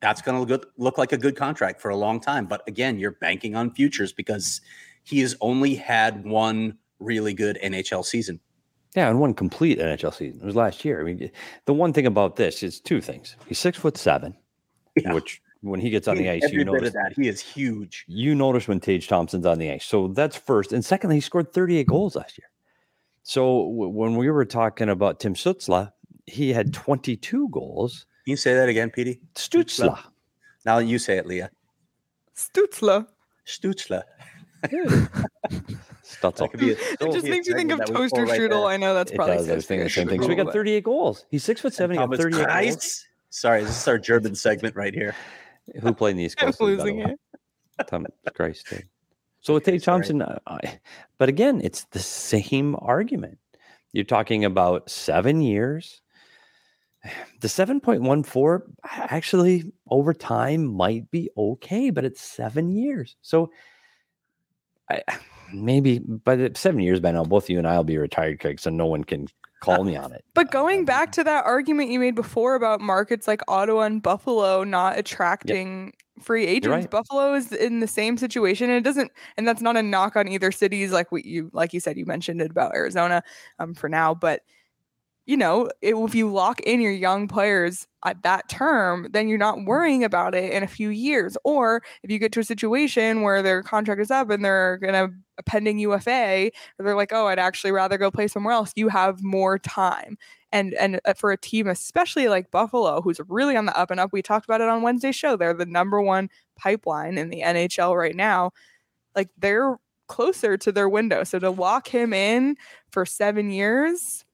[0.00, 2.46] that's going to look, look like a good contract for a long time.
[2.46, 4.60] But again, you're banking on futures because
[5.04, 8.40] he has only had one really good NHL season.
[8.96, 10.40] Yeah, and one complete NHL season.
[10.40, 11.00] It was last year.
[11.00, 11.30] I mean,
[11.66, 13.36] the one thing about this is two things.
[13.46, 14.36] He's six foot seven,
[14.96, 15.12] Yeah.
[15.14, 17.12] which when he gets on the ice, you notice that.
[17.14, 18.04] He is huge.
[18.08, 19.84] you notice when Tage Thompson's on the ice.
[19.84, 20.72] So that's first.
[20.72, 22.48] And secondly, he scored 38 goals last year.
[23.22, 25.92] So w- when we were talking about Tim Stützle,
[26.26, 28.06] he had 22 goals.
[28.24, 29.20] Can you say that again, Petey?
[29.34, 29.98] Stutzla.
[30.64, 31.50] Now you say it, Leah.
[32.34, 33.06] Stutzla.
[33.46, 34.02] Stutzla.
[36.16, 36.36] Stutzel.
[36.36, 38.24] That could be a- It just makes you think of segment that we toaster pull
[38.26, 38.48] right strudel.
[38.50, 38.66] there.
[38.66, 39.48] I know that's It probably does.
[39.50, 40.22] I was thinking the same thing.
[40.22, 41.26] So we got 38 goals.
[41.30, 41.94] He's six foot seven.
[41.94, 42.46] He got Thomas 38 goals.
[42.46, 43.06] Christ.
[43.30, 45.14] Sorry, this is our German segment right here.
[45.80, 46.60] Who played in the East I'm Coast?
[46.60, 47.20] League, by the losing it.
[47.86, 48.66] Thomas Christ.
[48.70, 48.84] dude.
[49.42, 50.80] So with Tage Thompson, uh, I,
[51.16, 53.38] but again, it's the same argument.
[53.94, 56.02] You're talking about seven years.
[57.40, 63.16] The 7.14 actually over time might be okay, but it's seven years.
[63.22, 63.50] So
[64.90, 65.02] I,
[65.52, 68.60] maybe by the seven years by now, both you and I will be retired, Craig,
[68.60, 69.28] so no one can
[69.60, 70.24] call me on it.
[70.34, 74.64] But going back to that argument you made before about markets like Ottawa and Buffalo
[74.64, 76.90] not attracting free agents, right.
[76.90, 78.70] Buffalo is in the same situation.
[78.70, 80.92] And it doesn't, and that's not a knock on either cities.
[80.92, 83.22] Like we, you, like you said, you mentioned it about Arizona,
[83.58, 84.14] um, for now.
[84.14, 84.42] But
[85.30, 89.38] you know, it, if you lock in your young players at that term, then you're
[89.38, 91.36] not worrying about it in a few years.
[91.44, 95.10] Or if you get to a situation where their contract is up and they're gonna
[95.38, 98.72] a pending UFA, or they're like, oh, I'd actually rather go play somewhere else.
[98.74, 100.18] You have more time.
[100.50, 104.00] And and uh, for a team, especially like Buffalo, who's really on the up and
[104.00, 105.36] up, we talked about it on Wednesday's show.
[105.36, 108.50] They're the number one pipeline in the NHL right now.
[109.14, 109.76] Like they're
[110.08, 111.22] closer to their window.
[111.22, 112.56] So to lock him in
[112.90, 114.24] for seven years,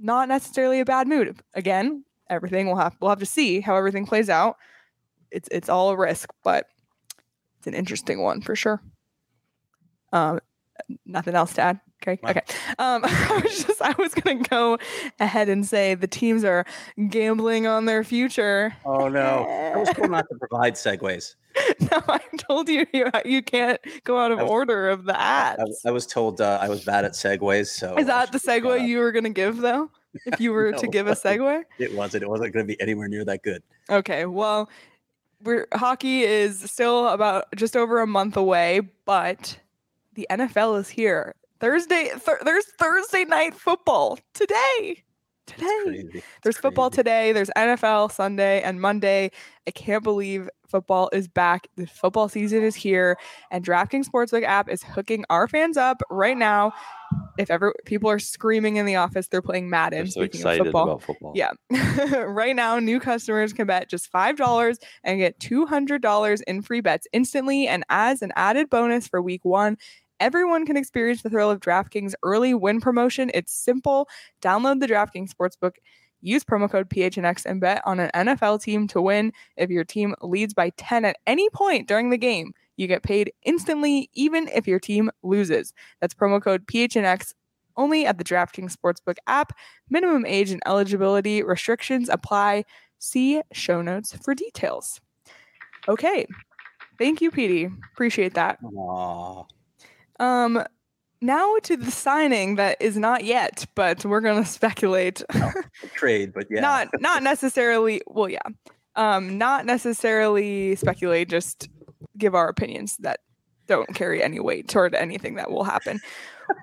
[0.00, 1.40] not necessarily a bad mood.
[1.54, 4.56] Again, everything we'll have we'll have to see how everything plays out.
[5.30, 6.66] It's it's all a risk, but
[7.58, 8.82] it's an interesting one for sure.
[10.12, 10.40] Um,
[11.04, 11.80] nothing else to add.
[12.02, 12.18] Okay.
[12.22, 12.30] Wow.
[12.30, 12.42] Okay.
[12.78, 14.78] Um, I was just I was gonna go
[15.18, 16.64] ahead and say the teams are
[17.08, 18.74] gambling on their future.
[18.84, 19.46] Oh no.
[19.46, 21.34] I was told not to provide segues.
[21.80, 25.56] no, I told you you, you can't go out of was- order of the I,
[25.58, 25.82] ads.
[25.84, 27.66] I was told uh, I was bad at segues.
[27.68, 29.90] So Is that the segue you were gonna give though?
[30.26, 31.64] If you were to give a segue?
[31.78, 32.22] It wasn't.
[32.22, 33.62] It wasn't going to be anywhere near that good.
[33.88, 34.68] Okay, well,
[35.42, 39.58] we're hockey is still about just over a month away, but
[40.14, 41.34] the NFL is here.
[41.60, 45.04] Thursday, th- there's Thursday night football today.
[45.46, 46.22] Today.
[46.42, 47.32] There's football today.
[47.32, 49.30] There's NFL Sunday and Monday.
[49.66, 51.66] I can't believe football is back.
[51.76, 53.18] The football season is here,
[53.50, 56.72] and DraftKings Sportsbook app is hooking our fans up right now.
[57.38, 60.00] If ever people are screaming in the office, they're playing Madden.
[60.00, 60.84] I'm so speaking of excited football.
[60.84, 61.32] about football.
[61.34, 61.50] Yeah.
[62.24, 67.66] right now, new customers can bet just $5 and get $200 in free bets instantly.
[67.66, 69.76] And as an added bonus for week one,
[70.20, 73.30] everyone can experience the thrill of DraftKings early win promotion.
[73.34, 74.08] It's simple.
[74.40, 75.76] Download the DraftKings Sportsbook.
[76.22, 79.32] Use promo code PHNX and bet on an NFL team to win.
[79.56, 83.32] If your team leads by 10 at any point during the game, you get paid
[83.42, 85.72] instantly, even if your team loses.
[86.00, 87.32] That's promo code PHNX
[87.76, 89.52] only at the DraftKings Sportsbook app.
[89.88, 92.64] Minimum age and eligibility restrictions apply.
[92.98, 95.00] See show notes for details.
[95.88, 96.26] Okay.
[96.98, 97.70] Thank you, Petey.
[97.94, 98.58] Appreciate that.
[98.62, 99.44] Aw.
[100.20, 100.62] Um,
[101.20, 105.22] now to the signing that is not yet, but we're gonna speculate.
[105.94, 106.60] trade, but yeah.
[106.60, 108.02] Not not necessarily.
[108.06, 108.38] Well, yeah.
[108.96, 111.28] Um, not necessarily speculate.
[111.28, 111.68] Just
[112.18, 113.20] give our opinions that
[113.66, 116.00] don't carry any weight toward anything that will happen.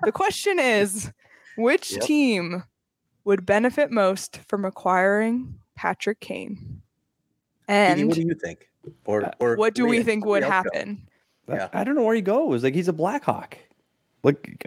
[0.04, 1.10] the question is,
[1.56, 2.02] which Yep.
[2.02, 2.64] team
[3.24, 6.82] would benefit most from acquiring Patrick Kane?
[7.66, 8.68] And what do you think?
[9.04, 11.07] Or, or what do we think would happen?
[11.48, 11.68] I- Yeah.
[11.72, 12.62] I don't know where he goes.
[12.64, 13.56] Like he's a Blackhawk.
[14.24, 14.62] Like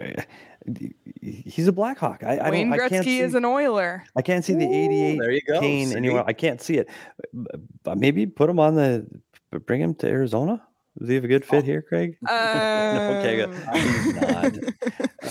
[1.20, 2.22] he's a Blackhawk.
[2.24, 2.80] I, I Wayne don't.
[2.80, 4.04] I can't Gretzky see, is an Oiler.
[4.16, 5.60] I can't see the 88 there you go.
[5.60, 5.96] Kane See?
[5.96, 6.24] anywhere.
[6.26, 6.88] I can't see it.
[7.82, 9.06] But maybe put him on the.
[9.66, 10.62] Bring him to Arizona.
[10.98, 11.66] Does he have a good fit Oh.
[11.66, 12.16] here, Craig?
[12.22, 12.30] No,
[13.22, 13.54] okay, good.
[13.74, 14.44] He's not.
[14.44, 14.60] Um,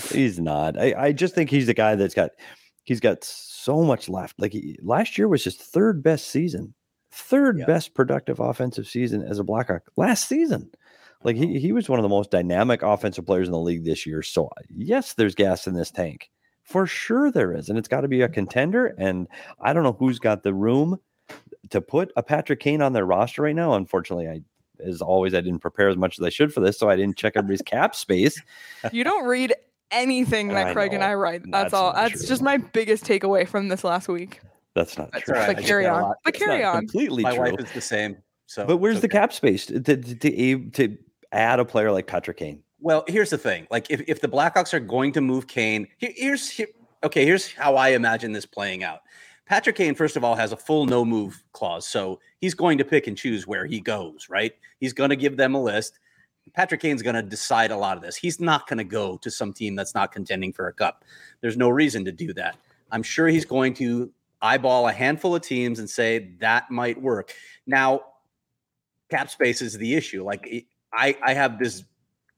[0.10, 0.78] He's not.
[0.78, 2.30] I, I just think he's the guy that's got.
[2.84, 4.40] He's got so much left.
[4.40, 6.74] Like he, last year was his third best season,
[7.12, 7.66] third Yeah.
[7.66, 10.70] best productive offensive season as a Blackhawk last season.
[11.24, 14.06] Like he, he was one of the most dynamic offensive players in the league this
[14.06, 14.22] year.
[14.22, 16.30] So yes, there's gas in this tank.
[16.62, 17.68] For sure there is.
[17.68, 18.34] And it's got to be a mm-hmm.
[18.34, 18.94] contender.
[18.98, 19.28] And
[19.60, 20.98] I don't know who's got the room
[21.70, 23.74] to put a Patrick Kane on their roster right now.
[23.74, 24.42] Unfortunately, I
[24.84, 27.16] as always, I didn't prepare as much as I should for this, so I didn't
[27.16, 28.40] check everybody's cap space.
[28.92, 29.54] you don't read
[29.90, 31.04] anything that I Craig and.
[31.04, 31.42] I write.
[31.42, 31.92] That's, That's all.
[31.92, 32.28] That's true.
[32.28, 34.40] just my biggest takeaway from this last week.
[34.74, 35.34] That's not That's true.
[35.34, 35.56] all right.
[35.56, 36.02] But carry on.
[36.02, 36.16] lot.
[36.24, 36.78] But It's not carry on.
[36.78, 37.52] completely My true.
[37.52, 38.16] wife is the same.
[38.46, 40.98] So, but where's it's the cap space to to, to, to
[41.32, 42.62] add a player like Patrick Kane?
[42.80, 43.66] Well, here's the thing.
[43.70, 46.68] Like, if, if the Blackhawks are going to move Kane, here, here's here,
[47.04, 47.24] okay.
[47.24, 49.00] Here's how I imagine this playing out.
[49.46, 51.86] Patrick Kane, first of all, has a full no move clause.
[51.86, 54.52] So he's going to pick and choose where he goes, right?
[54.80, 55.98] He's going to give them a list.
[56.54, 58.16] Patrick Kane's going to decide a lot of this.
[58.16, 61.04] He's not going to go to some team that's not contending for a cup.
[61.40, 62.56] There's no reason to do that.
[62.90, 67.32] I'm sure he's going to eyeball a handful of teams and say that might work.
[67.66, 68.00] Now,
[69.10, 70.24] cap space is the issue.
[70.24, 71.84] Like I, I have this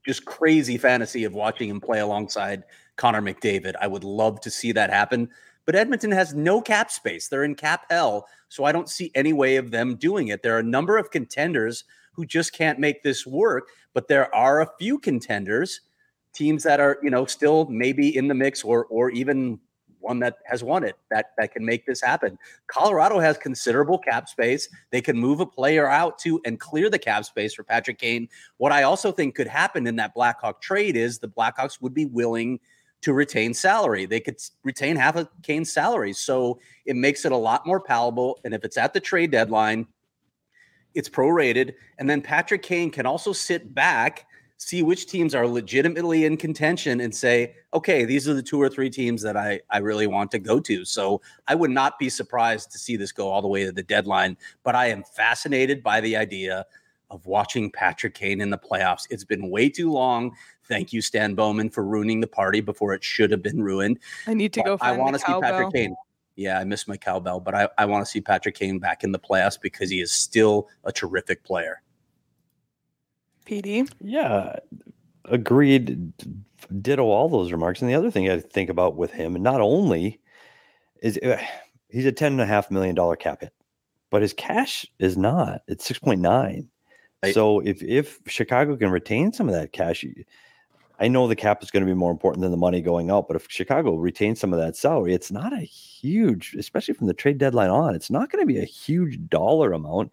[0.05, 2.65] just crazy fantasy of watching him play alongside
[2.97, 3.75] Connor McDavid.
[3.81, 5.31] I would love to see that happen.
[5.67, 7.29] But Edmonton has no cap space.
[7.29, 8.27] They're in cap hell.
[8.49, 10.43] So I don't see any way of them doing it.
[10.43, 13.69] There are a number of contenders who just can't make this work.
[13.95, 15.81] But there are a few contenders,
[16.35, 19.59] teams that are, you know, still maybe in the mix or or even
[20.05, 22.39] one that has won it that that can make this happen.
[22.67, 24.69] Colorado has considerable cap space.
[24.91, 28.29] They can move a player out to and clear the cap space for Patrick Kane.
[28.59, 32.07] What I also think could happen in that Blackhawk trade is the Blackhawks would be
[32.07, 32.61] willing
[33.03, 34.07] to retain salary.
[34.07, 36.15] They could retain half of Kane's salary.
[36.15, 38.41] So it makes it a lot more palatable.
[38.45, 39.87] And if it's at the trade deadline,
[40.95, 41.75] it's prorated.
[41.99, 47.01] And then Patrick Kane can also sit back, see which teams are legitimately in contention
[47.01, 50.31] and say, okay, these are the two or three teams that I, I really want
[50.33, 50.85] to go to.
[50.85, 53.83] So I would not be surprised to see this go all the way to the
[53.83, 54.37] deadline.
[54.63, 56.65] But I am fascinated by the idea
[57.11, 59.07] of watching Patrick Kane in the playoffs.
[59.11, 60.35] It's been way too long.
[60.67, 63.99] Thank you, Stan Bowman, for ruining the party before it should have been ruined.
[64.27, 64.79] I need to go.
[64.81, 65.95] I want to see Patrick Kane.
[66.37, 69.13] Yeah, I miss my cowbell, but I, I want to see Patrick Kane back in
[69.13, 71.81] the playoffs because he is still a terrific player.
[73.47, 73.91] PD.
[74.01, 74.57] Yeah,
[75.27, 76.13] agreed.
[76.81, 77.83] Ditto all those remarks.
[77.83, 80.21] And the other thing I think about with him, and not only
[81.03, 81.43] is uh,
[81.89, 83.53] he's a ten and a half million dollar cap hit,
[84.11, 85.63] but his cash is not.
[85.69, 86.69] It's six point nine.
[87.33, 90.05] So if if Chicago can retain some of that cash,
[91.01, 93.27] I know the cap is going to be more important than the money going out,
[93.27, 97.15] but if Chicago retains some of that salary, it's not a huge, especially from the
[97.15, 100.13] trade deadline on, it's not going to be a huge dollar amount.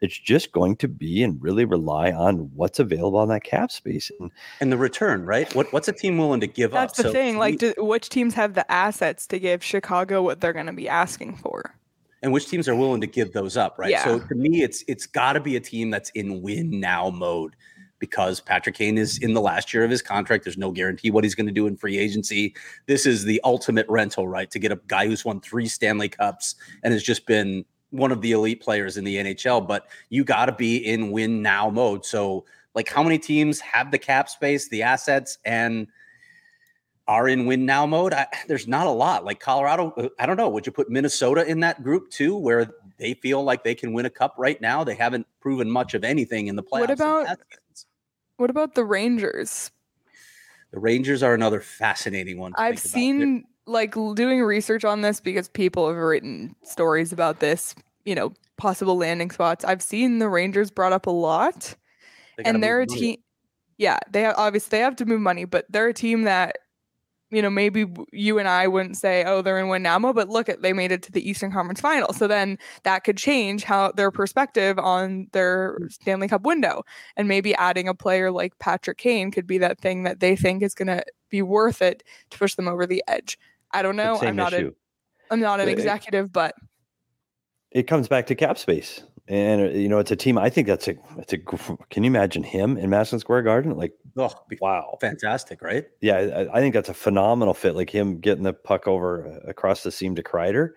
[0.00, 4.10] It's just going to be and really rely on what's available on that cap space
[4.18, 5.52] and, and the return, right?
[5.54, 6.96] What what's a team willing to give That's up?
[6.96, 7.36] That's the so thing.
[7.36, 10.88] Like, do, which teams have the assets to give Chicago what they're going to be
[10.88, 11.74] asking for?
[12.22, 13.90] and which teams are willing to give those up, right?
[13.90, 14.04] Yeah.
[14.04, 17.56] So to me, it's it's got to be a team that's in win now mode
[18.00, 20.42] because Patrick Kane is in the last year of his contract.
[20.42, 22.56] There's no guarantee what he's going to do in free agency.
[22.86, 24.50] This is the ultimate rental, right?
[24.50, 28.20] To get a guy who's won three Stanley Cups and has just been one of
[28.20, 29.68] the elite players in the NHL.
[29.68, 32.04] But you got to be in win now mode.
[32.04, 35.86] So, like, how many teams have the cap space, the assets, and
[37.10, 38.14] are in win now mode.
[38.14, 39.24] I, there's not a lot.
[39.24, 40.48] Like Colorado, I don't know.
[40.48, 44.06] Would you put Minnesota in that group too, where they feel like they can win
[44.06, 44.84] a cup right now?
[44.84, 46.80] They haven't proven much of anything in the playoffs.
[46.80, 47.38] What about
[48.40, 49.70] what about the Rangers?
[50.72, 52.52] The Rangers are another fascinating one.
[52.56, 57.74] I've seen like doing research on this because people have written stories about this.
[58.04, 59.64] You know, possible landing spots.
[59.64, 61.76] I've seen the Rangers brought up a lot,
[62.38, 63.18] they and they're a team.
[63.76, 66.56] Yeah, they have, obviously they have to move money, but they're a team that
[67.30, 70.48] you know, maybe you and I wouldn't say, oh, they're in win now but look
[70.48, 72.12] at they made it to the Eastern Conference final.
[72.12, 76.82] So then that could change how their perspective on their Stanley Cup window.
[77.16, 80.62] And maybe adding a player like Patrick Kane could be that thing that they think
[80.62, 83.38] is gonna be worth it to push them over the edge.
[83.72, 84.18] I don't know.
[84.20, 84.72] I'm not issue.
[85.30, 86.54] a I'm not an executive, but
[87.70, 90.36] it comes back to cap space and uh, you know it's a team.
[90.36, 91.38] I think that's a it's a.
[91.38, 93.76] Can you imagine him in Madison Square Garden?
[93.76, 95.86] Like, oh, wow, fantastic, right?
[96.00, 97.76] Yeah, I, I, think that's a phenomenal fit.
[97.76, 100.70] Like him getting the puck over uh, across the seam to Kreider,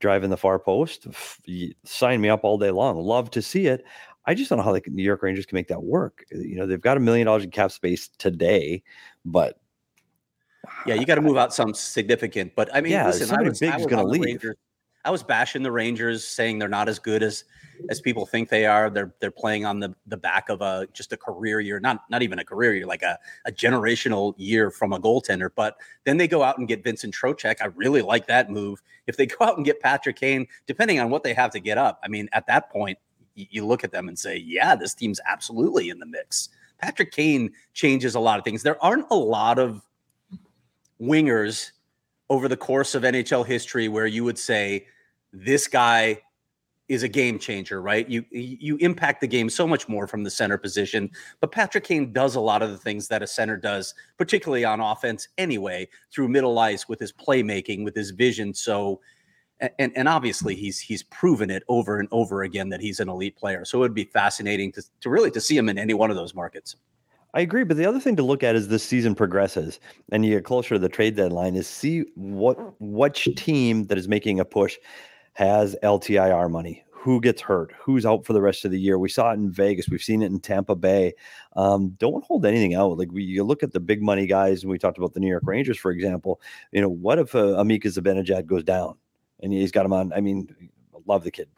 [0.00, 1.06] driving the far post.
[1.84, 2.96] Sign me up all day long.
[2.96, 3.84] Love to see it.
[4.24, 6.24] I just don't know how the New York Rangers can make that work.
[6.30, 8.82] You know, they've got a million dollars in cap space today,
[9.26, 9.60] but
[10.86, 12.54] yeah, you got to move out some significant.
[12.56, 14.44] But I mean, yeah, listen, somebody big is going to leave.
[15.04, 17.44] I was bashing the Rangers, saying they're not as good as
[17.90, 18.90] as people think they are.
[18.90, 22.22] They're they're playing on the the back of a just a career year, not not
[22.22, 25.50] even a career year, like a, a generational year from a goaltender.
[25.54, 27.56] But then they go out and get Vincent Trocheck.
[27.60, 28.82] I really like that move.
[29.06, 31.78] If they go out and get Patrick Kane, depending on what they have to get
[31.78, 32.98] up, I mean, at that point,
[33.34, 36.48] you look at them and say, yeah, this team's absolutely in the mix.
[36.78, 38.62] Patrick Kane changes a lot of things.
[38.62, 39.82] There aren't a lot of
[41.00, 41.72] wingers
[42.30, 44.86] over the course of NHL history where you would say
[45.32, 46.20] this guy
[46.88, 48.08] is a game changer, right?
[48.08, 51.10] You you impact the game so much more from the center position.
[51.40, 54.80] But Patrick Kane does a lot of the things that a center does, particularly on
[54.80, 58.54] offense anyway, through middle ice with his playmaking, with his vision.
[58.54, 59.00] So
[59.78, 63.36] and and obviously he's he's proven it over and over again that he's an elite
[63.36, 63.64] player.
[63.64, 66.16] So it would be fascinating to, to really to see him in any one of
[66.16, 66.76] those markets.
[67.38, 69.78] I agree, but the other thing to look at as this season progresses
[70.10, 74.08] and you get closer to the trade deadline is see what which team that is
[74.08, 74.76] making a push
[75.34, 76.82] has LTIR money.
[76.90, 77.72] Who gets hurt?
[77.78, 78.98] Who's out for the rest of the year?
[78.98, 79.88] We saw it in Vegas.
[79.88, 81.14] We've seen it in Tampa Bay.
[81.54, 82.98] Um, don't hold anything out.
[82.98, 85.28] Like we, you look at the big money guys, and we talked about the New
[85.28, 86.40] York Rangers, for example.
[86.72, 88.96] You know, what if uh, Amika Zibanejad goes down
[89.38, 90.12] and he's got him on?
[90.12, 90.48] I mean,
[91.06, 91.48] love the kid.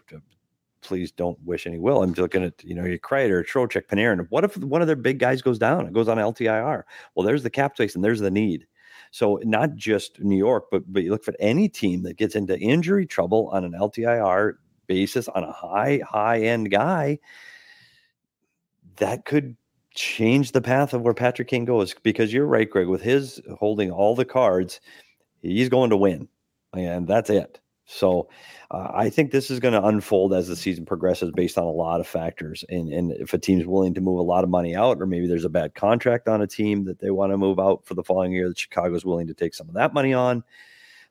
[0.83, 2.03] Please don't wish any will.
[2.03, 4.26] I'm looking at you know your Kreider, Trocheck, Panarin.
[4.31, 5.87] What if one of their big guys goes down?
[5.87, 6.83] It goes on LTIR.
[7.14, 8.66] Well, there's the cap space and there's the need.
[9.11, 12.59] So not just New York, but but you look at any team that gets into
[12.59, 14.55] injury trouble on an LTIR
[14.87, 17.18] basis on a high high end guy,
[18.97, 19.57] that could
[19.95, 21.95] change the path of where Patrick Kane goes.
[22.03, 24.81] Because you're right, Greg, with his holding all the cards,
[25.43, 26.28] he's going to win,
[26.72, 27.61] and that's it.
[27.93, 28.28] So
[28.70, 31.70] uh, I think this is going to unfold as the season progresses based on a
[31.72, 32.64] lot of factors.
[32.68, 35.26] And, and if a team's willing to move a lot of money out, or maybe
[35.26, 38.05] there's a bad contract on a team that they want to move out for the
[38.05, 40.45] following year, that Chicago's willing to take some of that money on.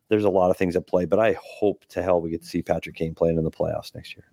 [0.07, 2.47] There's a lot of things at play, but I hope to hell we get to
[2.47, 4.28] see Patrick Kane playing in the playoffs next year.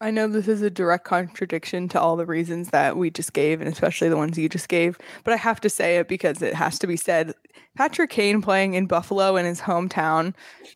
[0.00, 3.60] I know this is a direct contradiction to all the reasons that we just gave,
[3.60, 6.54] and especially the ones you just gave, but I have to say it because it
[6.54, 7.34] has to be said.
[7.76, 10.34] Patrick Kane playing in Buffalo in his hometown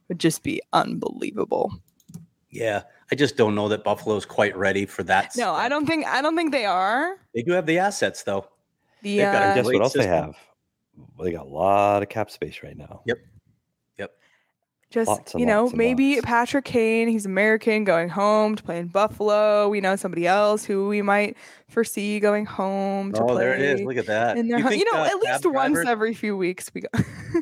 [0.08, 1.72] would just be unbelievable.
[2.50, 5.32] Yeah, I just don't know that Buffalo's quite ready for that.
[5.36, 7.16] No, I don't think I don't think they are.
[7.34, 8.46] They do have the assets though.
[9.02, 10.36] The They've got a uh, Guess what else they have?
[11.16, 13.02] Well, they got a lot of cap space right now.
[13.06, 13.18] Yep.
[13.18, 13.26] Yep.
[14.92, 16.26] Just you know maybe lots.
[16.26, 19.68] Patrick Kane, he's American, going home to play in Buffalo.
[19.68, 21.36] We know somebody else who we might
[21.68, 23.44] foresee going home to Oh, play.
[23.44, 23.80] there it is.
[23.80, 24.36] Look at that.
[24.36, 24.68] their you, home.
[24.70, 26.88] think, you know, uh, at least once drivers- every few weeks we go.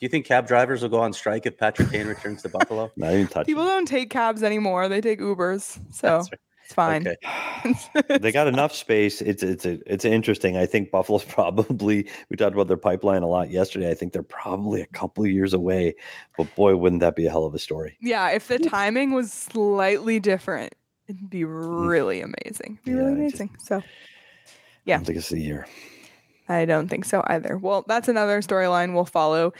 [0.00, 2.90] Do you think cab drivers will go on strike if Patrick Kane returns to Buffalo?
[2.96, 3.44] Not even touching.
[3.44, 6.26] People don't take cabs anymore; they take Ubers, so right.
[6.70, 7.06] It's fine.
[7.08, 8.18] Okay.
[8.18, 9.20] they got enough space.
[9.20, 10.56] It's it's a, it's interesting.
[10.56, 12.06] I think Buffalo's probably.
[12.28, 13.90] We talked about their pipeline a lot yesterday.
[13.90, 15.94] I think they're probably a couple of years away.
[16.36, 17.96] But boy, wouldn't that be a hell of a story?
[18.00, 20.74] yeah, if the timing was slightly different,
[21.08, 22.78] it'd be really amazing.
[22.82, 23.18] It'd be really Mm.
[23.18, 23.56] Yeah, I just- amazing.
[23.58, 23.82] so I
[24.84, 24.96] Yeah.
[24.96, 25.66] don't think it's the year.
[26.48, 27.56] I don't think so either.
[27.58, 29.52] Well, that's another storyline we'll follow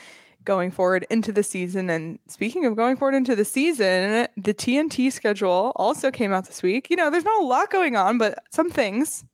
[0.44, 1.90] going forward into the season.
[1.90, 6.62] And speaking of going forward into the season, the TNT schedule also came out this
[6.62, 6.88] week.
[6.90, 9.24] You know, there's not a lot going on, but some things.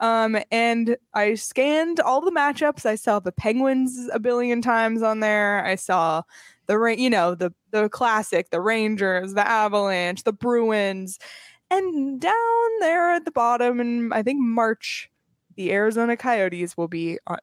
[0.00, 2.84] Um, and I scanned all the matchups.
[2.84, 5.64] I saw the Penguins a billion times on there.
[5.64, 6.22] I saw
[6.66, 11.18] the Ra- you know, the the classic, the Rangers, the Avalanche, the Bruins,
[11.70, 15.10] and down there at the bottom, and I think March,
[15.56, 17.38] the Arizona Coyotes will be on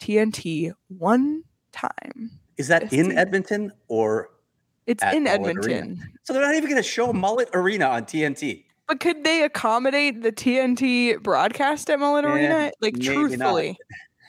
[0.00, 2.30] TNT one time.
[2.58, 3.16] Is that in.
[3.16, 4.30] Edmonton or
[4.86, 5.76] It's At in Mullet Arena.
[5.76, 6.12] Edmonton.
[6.22, 8.64] so they're not even going to show Mullet Arena on TNT?
[8.86, 12.72] But could they accommodate the TNT broadcast at Mullet Eh, Arena?
[12.80, 13.14] Like maybe not.
[13.28, 13.78] truthfully.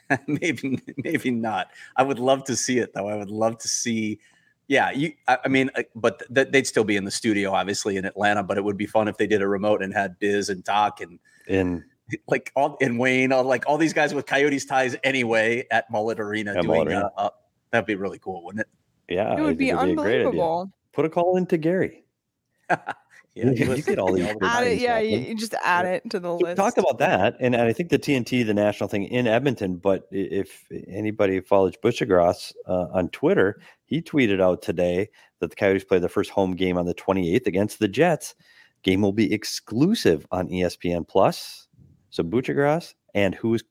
[0.28, 1.68] maybe maybe not.
[1.98, 3.08] I would love to see it though.
[3.08, 4.20] I would love to see.
[4.68, 5.14] Yeah, you.
[5.28, 8.42] I, I mean, uh, but th- they'd still be in the studio, obviously in Atlanta.
[8.44, 11.02] But it would be fun if they did a remote and had Biz and Doc
[11.02, 11.84] and In
[12.28, 16.20] like all and Wayne, all, like all these guys with Coyotes ties anyway at Mullet
[16.20, 16.68] Arena At doing.
[16.68, 17.12] Mullet Arena.
[17.18, 17.30] Uh, uh,
[17.76, 19.14] that'd be really cool, wouldn't it?
[19.14, 20.20] yeah, It would be think it'd a great idea.
[20.28, 20.72] unbelievable.
[20.94, 22.06] Put a call into Gary.
[23.36, 25.86] Yeah, You listen get all to these the Add it, yeah, you, you just add
[25.86, 26.56] it to the We list.
[26.56, 29.76] talked about that, and, and I think the TNT, the national thing in Edmonton.
[29.76, 35.10] But if anybody follows Butchergrass uh, on Twitter, he tweeted out today
[35.42, 38.36] that the Coyotes play their first home game on the 28th against the Jets.
[38.84, 41.68] Game will be exclusive on ESPN Plus.
[42.12, 43.64] So Butchergrass and who's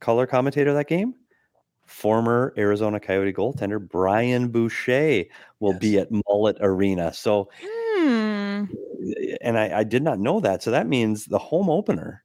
[0.00, 1.14] color commentator that game?
[1.86, 5.24] Former Arizona Coyote goaltender Brian Boucher
[5.60, 7.12] will be at Mullet Arena.
[7.12, 8.64] So Hmm.
[9.40, 10.62] and I, I did not know that.
[10.62, 12.24] So that means the home opener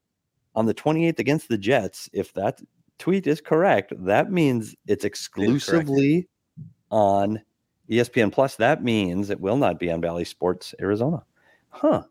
[0.55, 2.61] on the 28th against the Jets, if that
[2.97, 6.27] tweet is correct, that means it's exclusively
[6.89, 7.41] on
[7.89, 8.55] E ESPN Plus.
[8.55, 11.23] That means it will not be on Bally Sports Arizona.
[11.69, 12.03] Huh.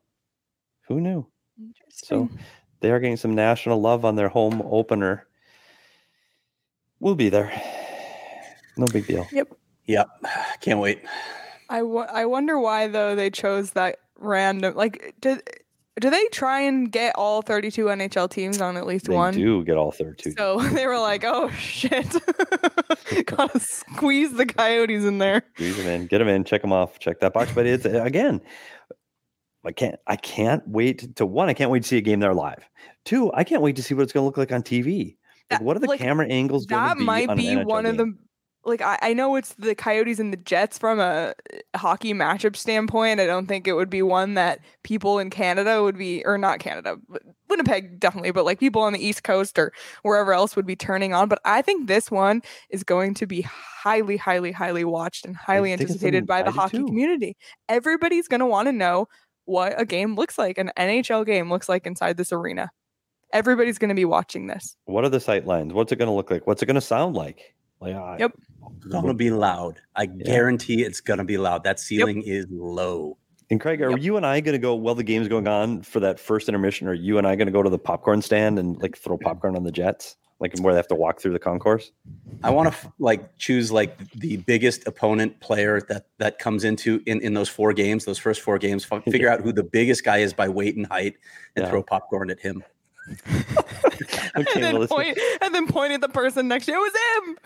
[0.82, 1.26] Who knew?
[1.90, 2.28] So
[2.80, 5.26] they are getting some national love on their home opener.
[7.00, 7.52] We'll be there.
[8.76, 9.26] No big deal.
[9.32, 9.48] Yep,
[9.86, 10.08] Yep.
[10.60, 11.02] can't wait.
[11.68, 15.42] I, w- I wonder why though they chose that random like did
[16.00, 19.32] do they try and get all 32 NHL teams on at least They one?
[19.34, 20.32] do get all 32.
[20.36, 22.06] So they were like, "Oh shit,
[23.26, 26.98] gotta squeeze the Coyotes in there." Squeeze them in, get them in, check them off,
[26.98, 27.50] check that box.
[27.54, 28.42] But it's again,
[29.64, 31.48] I can't, I can't wait to one.
[31.48, 32.62] I can't wait to see a game there live.
[33.04, 35.16] Two, I can't wait to see what it's going to look like on TV.
[35.50, 37.04] Like, That- what are the like, camera angles That be?
[37.04, 38.14] might on be one of the
[38.64, 41.34] like I, I know it's the Coyotes and the Jets from a
[41.76, 43.20] hockey matchup standpoint.
[43.20, 46.58] I don't think it would be one that people in Canada would be, or not
[46.58, 49.72] Canada, but Winnipeg definitely, but like people on the East Coast or
[50.02, 51.28] wherever else would be turning on.
[51.28, 55.72] But I think this one is going to be highly, highly, highly watched and highly
[55.72, 56.86] anticipated by the hockey too.
[56.86, 57.36] community.
[57.68, 59.06] Everybody's going to want to know
[59.44, 62.70] what a game looks like, an NHL game looks like inside this arena.
[63.32, 64.76] Everybody's going to be watching this.
[64.84, 65.72] What are the sight lines?
[65.72, 66.46] What's it going to look like?
[66.46, 67.54] What's it going to sound like?
[67.80, 68.32] Like, I- Yep.
[68.78, 69.80] It's Gonna be loud.
[69.94, 71.62] I guarantee it's gonna be loud.
[71.64, 73.16] That ceiling is low.
[73.50, 74.00] And Craig, are Yep.
[74.02, 76.88] you and I going to go while the game's going on for that first intermission?
[76.88, 79.56] Are you and I going to go to the popcorn stand and like throw popcorn
[79.56, 81.92] on the Jets, like where they have to walk through the concourse?
[82.42, 87.20] I want to like choose like the biggest opponent player that that comes into in
[87.20, 88.86] in those four games, those first four games.
[88.90, 91.14] f- Figure out who the biggest guy is by weight and height,
[91.54, 91.70] and Yeah.
[91.70, 92.64] throw popcorn at him.
[94.34, 96.78] And, then well, point, and then point at the person next to you.
[96.86, 96.92] It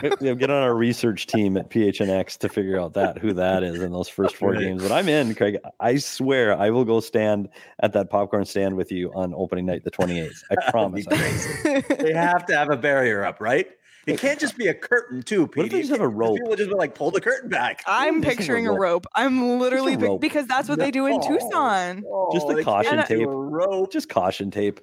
[0.03, 0.19] was him.
[0.21, 3.81] yeah, get on our research team at PHNX to figure out that who that is
[3.83, 4.61] in those first four Right.
[4.61, 4.83] games.
[4.83, 5.59] But I'm in, Craig.
[5.79, 7.49] I swear I will go stand
[7.81, 10.43] at that popcorn stand with you on opening night, the 28th.
[10.51, 11.07] I promise.
[11.07, 13.69] They have to have a barrier up, right?
[14.07, 15.45] It can't just be a curtain too.
[15.55, 16.39] What if they just have a rope?
[16.39, 17.83] People just be like pull the curtain back.
[17.87, 18.81] I'm Just have a picturing a rope.
[18.81, 19.07] rope.
[19.15, 20.21] I'm literally pic- rope.
[20.23, 21.29] because that's what they do in No.
[21.29, 22.03] Tucson.
[22.11, 23.29] Oh, just the caution tape.
[23.29, 23.93] a rope.
[23.93, 24.81] Just caution tape.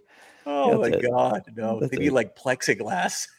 [0.50, 1.02] Oh That's my it.
[1.12, 1.80] god, no!
[1.80, 2.14] That's they need it.
[2.14, 3.28] like plexiglass.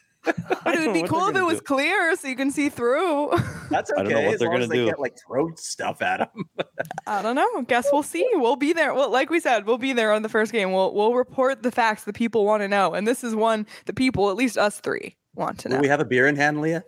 [0.65, 1.65] But it would be cool if it was do.
[1.65, 3.31] clear so you can see through.
[3.71, 4.01] That's okay.
[4.01, 4.87] I don't know what as they're long gonna as they do.
[4.87, 6.45] Can't like throw stuff at them.
[7.07, 7.63] I don't know.
[7.63, 8.29] Guess we'll see.
[8.35, 8.93] We'll be there.
[8.93, 10.73] Well, like we said, we'll be there on the first game.
[10.73, 13.93] We'll we'll report the facts the people want to know, and this is one the
[13.95, 15.77] people, at least us three, want to know.
[15.77, 16.85] Will we have a beer in hand, Leah?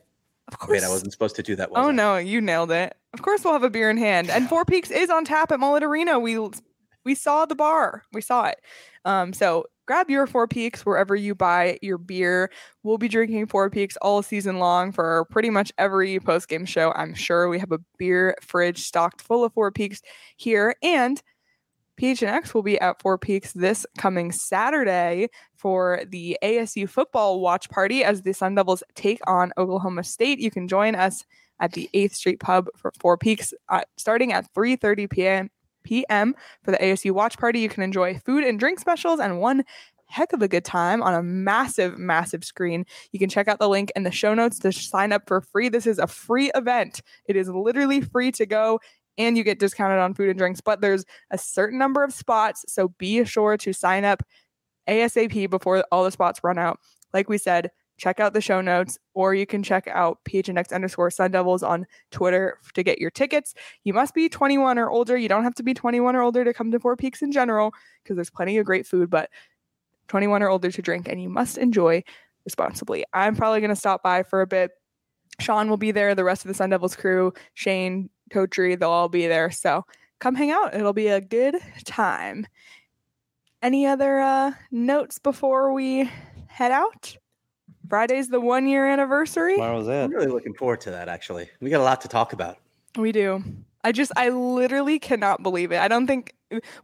[0.48, 0.80] of course.
[0.80, 1.70] Wait, I wasn't supposed to do that.
[1.70, 1.92] Was Oh I?
[1.92, 2.94] no, you nailed it.
[3.14, 4.28] Of course, we'll have a beer in hand.
[4.28, 6.18] And Four Peaks is on tap at Mullet Arena.
[6.18, 6.36] We
[7.04, 8.04] we saw the bar.
[8.12, 8.60] We saw it.
[9.04, 12.50] Um, so grab your Four Peaks wherever you buy your beer.
[12.82, 16.92] We'll be drinking Four Peaks all season long for pretty much every post game show.
[16.94, 20.02] I'm sure we have a beer fridge stocked full of Four Peaks
[20.36, 21.22] here, and
[22.00, 28.02] PHNX will be at Four Peaks this coming Saturday for the ASU football watch party
[28.04, 30.38] as the Sun Devils take on Oklahoma State.
[30.38, 31.24] You can join us
[31.60, 35.50] at the 8th Street Pub for Four Peaks uh, starting at 3:30 p.m.
[35.82, 36.34] p.m.
[36.62, 37.60] for the ASU watch party.
[37.60, 39.64] You can enjoy food and drink specials and one
[40.06, 42.84] heck of a good time on a massive massive screen.
[43.12, 45.68] You can check out the link in the show notes to sign up for free.
[45.68, 47.00] This is a free event.
[47.26, 48.80] It is literally free to go
[49.18, 52.64] and you get discounted on food and drinks, but there's a certain number of spots,
[52.68, 54.22] so be sure to sign up
[54.88, 56.78] ASAP before all the spots run out.
[57.12, 57.70] Like we said,
[58.00, 61.86] check out the show notes, or you can check out PHNX underscore Sun Devils on
[62.10, 63.54] Twitter to get your tickets.
[63.84, 65.18] You must be 21 or older.
[65.18, 67.72] You don't have to be 21 or older to come to Four Peaks in general,
[68.02, 69.28] because there's plenty of great food, but
[70.08, 72.02] 21 or older to drink, and you must enjoy
[72.46, 73.04] responsibly.
[73.12, 74.70] I'm probably going to stop by for a bit.
[75.38, 79.10] Sean will be there, the rest of the Sun Devils crew, Shane, Coachery, they'll all
[79.10, 79.50] be there.
[79.50, 79.84] So
[80.20, 80.74] come hang out.
[80.74, 82.46] It'll be a good time.
[83.62, 86.10] Any other uh, notes before we
[86.46, 87.16] head out?
[87.90, 89.54] Friday's the one year anniversary.
[89.54, 89.92] Tomorrow's it.
[89.92, 91.08] I'm really looking forward to that.
[91.08, 92.56] Actually, we got a lot to talk about.
[92.96, 93.42] We do.
[93.82, 95.78] I just, I literally cannot believe it.
[95.80, 96.34] I don't think,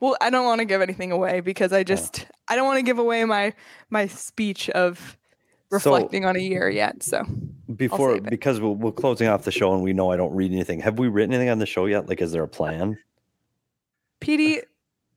[0.00, 2.82] well, I don't want to give anything away because I just, I don't want to
[2.82, 3.52] give away my
[3.90, 5.16] my speech of
[5.70, 7.02] So- reflecting on a year yet.
[7.02, 7.22] So
[7.74, 10.80] Before, because we're, we're closing off the show and we know I don't read anything.
[10.80, 12.08] Have we written anything on the show yet?
[12.08, 12.98] Like, is there a plan?
[14.20, 14.62] PD,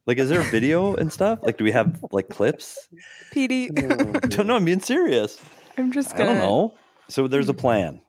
[0.05, 1.39] Like, is there a video and stuff?
[1.41, 2.89] Like, do we have like clips?
[3.33, 4.55] PD, I don't know.
[4.55, 5.39] I'm being serious.
[5.79, 6.31] I'm just gonna.
[6.33, 6.73] don't know.
[7.07, 8.01] So there's a plan.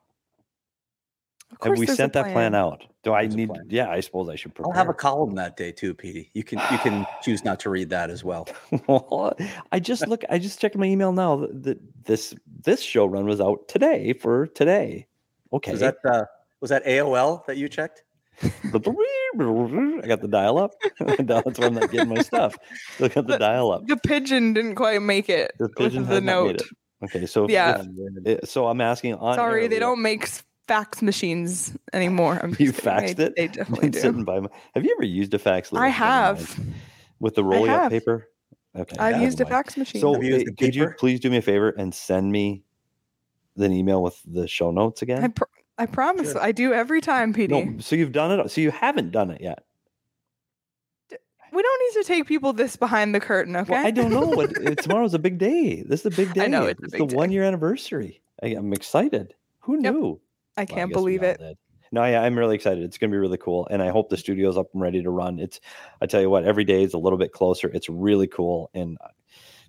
[1.51, 2.85] Of Have course we there's a sent that plan out?
[3.03, 3.49] Do I There's need?
[3.67, 4.71] Yeah, I suppose I should prepare.
[4.71, 6.29] I'll have a column that day too, Petey.
[6.33, 8.47] You can you can choose not to read that as well.
[8.87, 9.35] Well,
[9.71, 10.23] I just look.
[10.29, 11.37] I just checked my email now.
[11.37, 15.07] That that this this show run was out today for today.
[15.51, 15.71] Okay.
[15.71, 16.23] Was that uh,
[16.61, 18.03] was that AOL that you checked?
[18.43, 18.47] I
[20.07, 20.71] got the dial up.
[20.99, 22.57] That's why I'm not getting my stuff.
[22.99, 23.87] Look at the The- dial up.
[23.87, 26.61] The pigeon didn't quite make it The pigeon with the has not made note.
[27.01, 27.05] It.
[27.05, 27.83] Okay, so Yeah.
[28.25, 29.35] if- so I'm asking on.
[29.35, 30.27] Sorry, air, they Leah, don't make
[30.67, 32.39] fax machines anymore.
[32.41, 33.35] I'm You faxed They- it?
[33.35, 33.99] They definitely been do.
[33.99, 35.71] sitting by my, have you ever used a fax?
[35.71, 35.83] Leah?
[35.83, 36.59] I have.
[37.19, 38.27] with the roll up paper.
[38.75, 39.51] Okay, I've used a mind.
[39.53, 39.99] fax machine.
[40.01, 42.63] So Have you used could you please do me a favor and send me
[43.57, 45.23] an email with the show notes again?
[45.23, 45.43] I, pr-
[45.77, 46.31] I promise.
[46.31, 46.41] Sure.
[46.41, 47.49] I do every time, PD.
[47.49, 48.49] No, so you've done it.
[48.49, 49.63] So you haven't done it yet.
[51.51, 53.73] We don't need to take people this behind the curtain, okay?
[53.73, 54.27] Well, I don't know.
[54.27, 55.83] What uh, tomorrow's a big day.
[55.83, 56.45] This is a big day.
[56.45, 57.15] I know, it's big the day.
[57.15, 58.21] one year anniversary.
[58.41, 59.33] I, I'm excited.
[59.59, 60.19] Who knew?
[60.57, 61.39] I I can't guess we believe it.
[61.39, 61.57] did.
[61.93, 62.83] No, yeah, I'm really excited.
[62.83, 65.09] It's going to be really cool, and I hope the studio's up and ready to
[65.09, 65.39] run.
[65.39, 65.59] It's,
[66.01, 67.67] I tell you what, every day is a little bit closer.
[67.67, 69.09] It's really cool, and uh,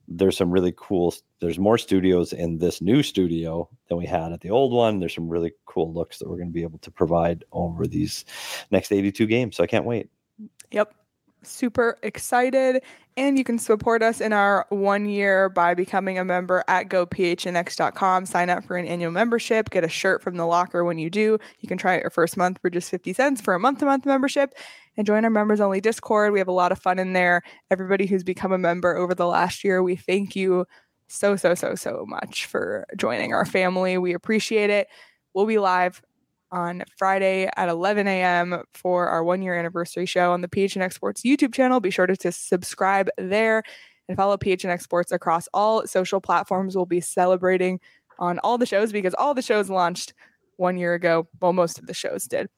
[0.07, 4.41] there's some really cool there's more studios in this new studio than we had at
[4.41, 6.91] the old one there's some really cool looks that we're going to be able to
[6.91, 8.25] provide over these
[8.73, 10.11] next 82 games so i can't wait
[10.73, 10.95] Yep.
[11.43, 12.83] Super excited.
[13.17, 18.27] And you can support us in our one year by becoming a member at gophnx.com.
[18.27, 21.39] Sign up for an annual membership, get a shirt from the locker when you do.
[21.61, 23.85] You can try it your first month for just 50 cents for a month to
[23.85, 24.55] month membership
[24.97, 26.33] and join our members only Discord.
[26.33, 27.43] We have a lot of fun in there.
[27.71, 30.65] Everybody who's become a member over the last year, we thank you
[31.09, 33.99] so, so, so, so much for joining our family.
[33.99, 34.89] We appreciate it.
[35.35, 36.03] We'll be live
[36.53, 38.63] on Friday at 11 a.m.
[38.75, 41.81] for our one year anniversary show on the PHNX Sports YouTube channel.
[41.81, 43.65] Be sure to, to subscribe there
[44.09, 46.77] and follow PHNX Sports across all social platforms.
[46.77, 47.81] We'll be celebrating
[48.19, 50.13] on all the shows because all the shows launched
[50.57, 51.27] one year ago.
[51.41, 52.49] Well, most of the shows did.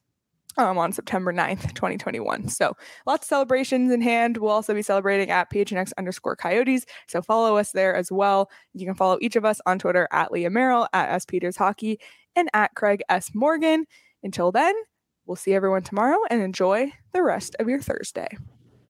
[0.57, 2.47] Um, on September 9th, 2021.
[2.47, 2.77] So
[3.07, 4.37] lots of celebrations in hand.
[4.37, 6.87] We'll also be celebrating at PHNX underscore coyotes.
[7.09, 8.49] So follow us there as well.
[8.73, 11.99] You can follow each of us on Twitter at Leah Merrill, at S Peters Hockey,
[12.37, 13.31] and at Craig S.
[13.35, 13.87] Morgan.
[14.23, 14.75] Until then,
[15.27, 18.29] we'll see everyone tomorrow and enjoy the rest of your Thursday.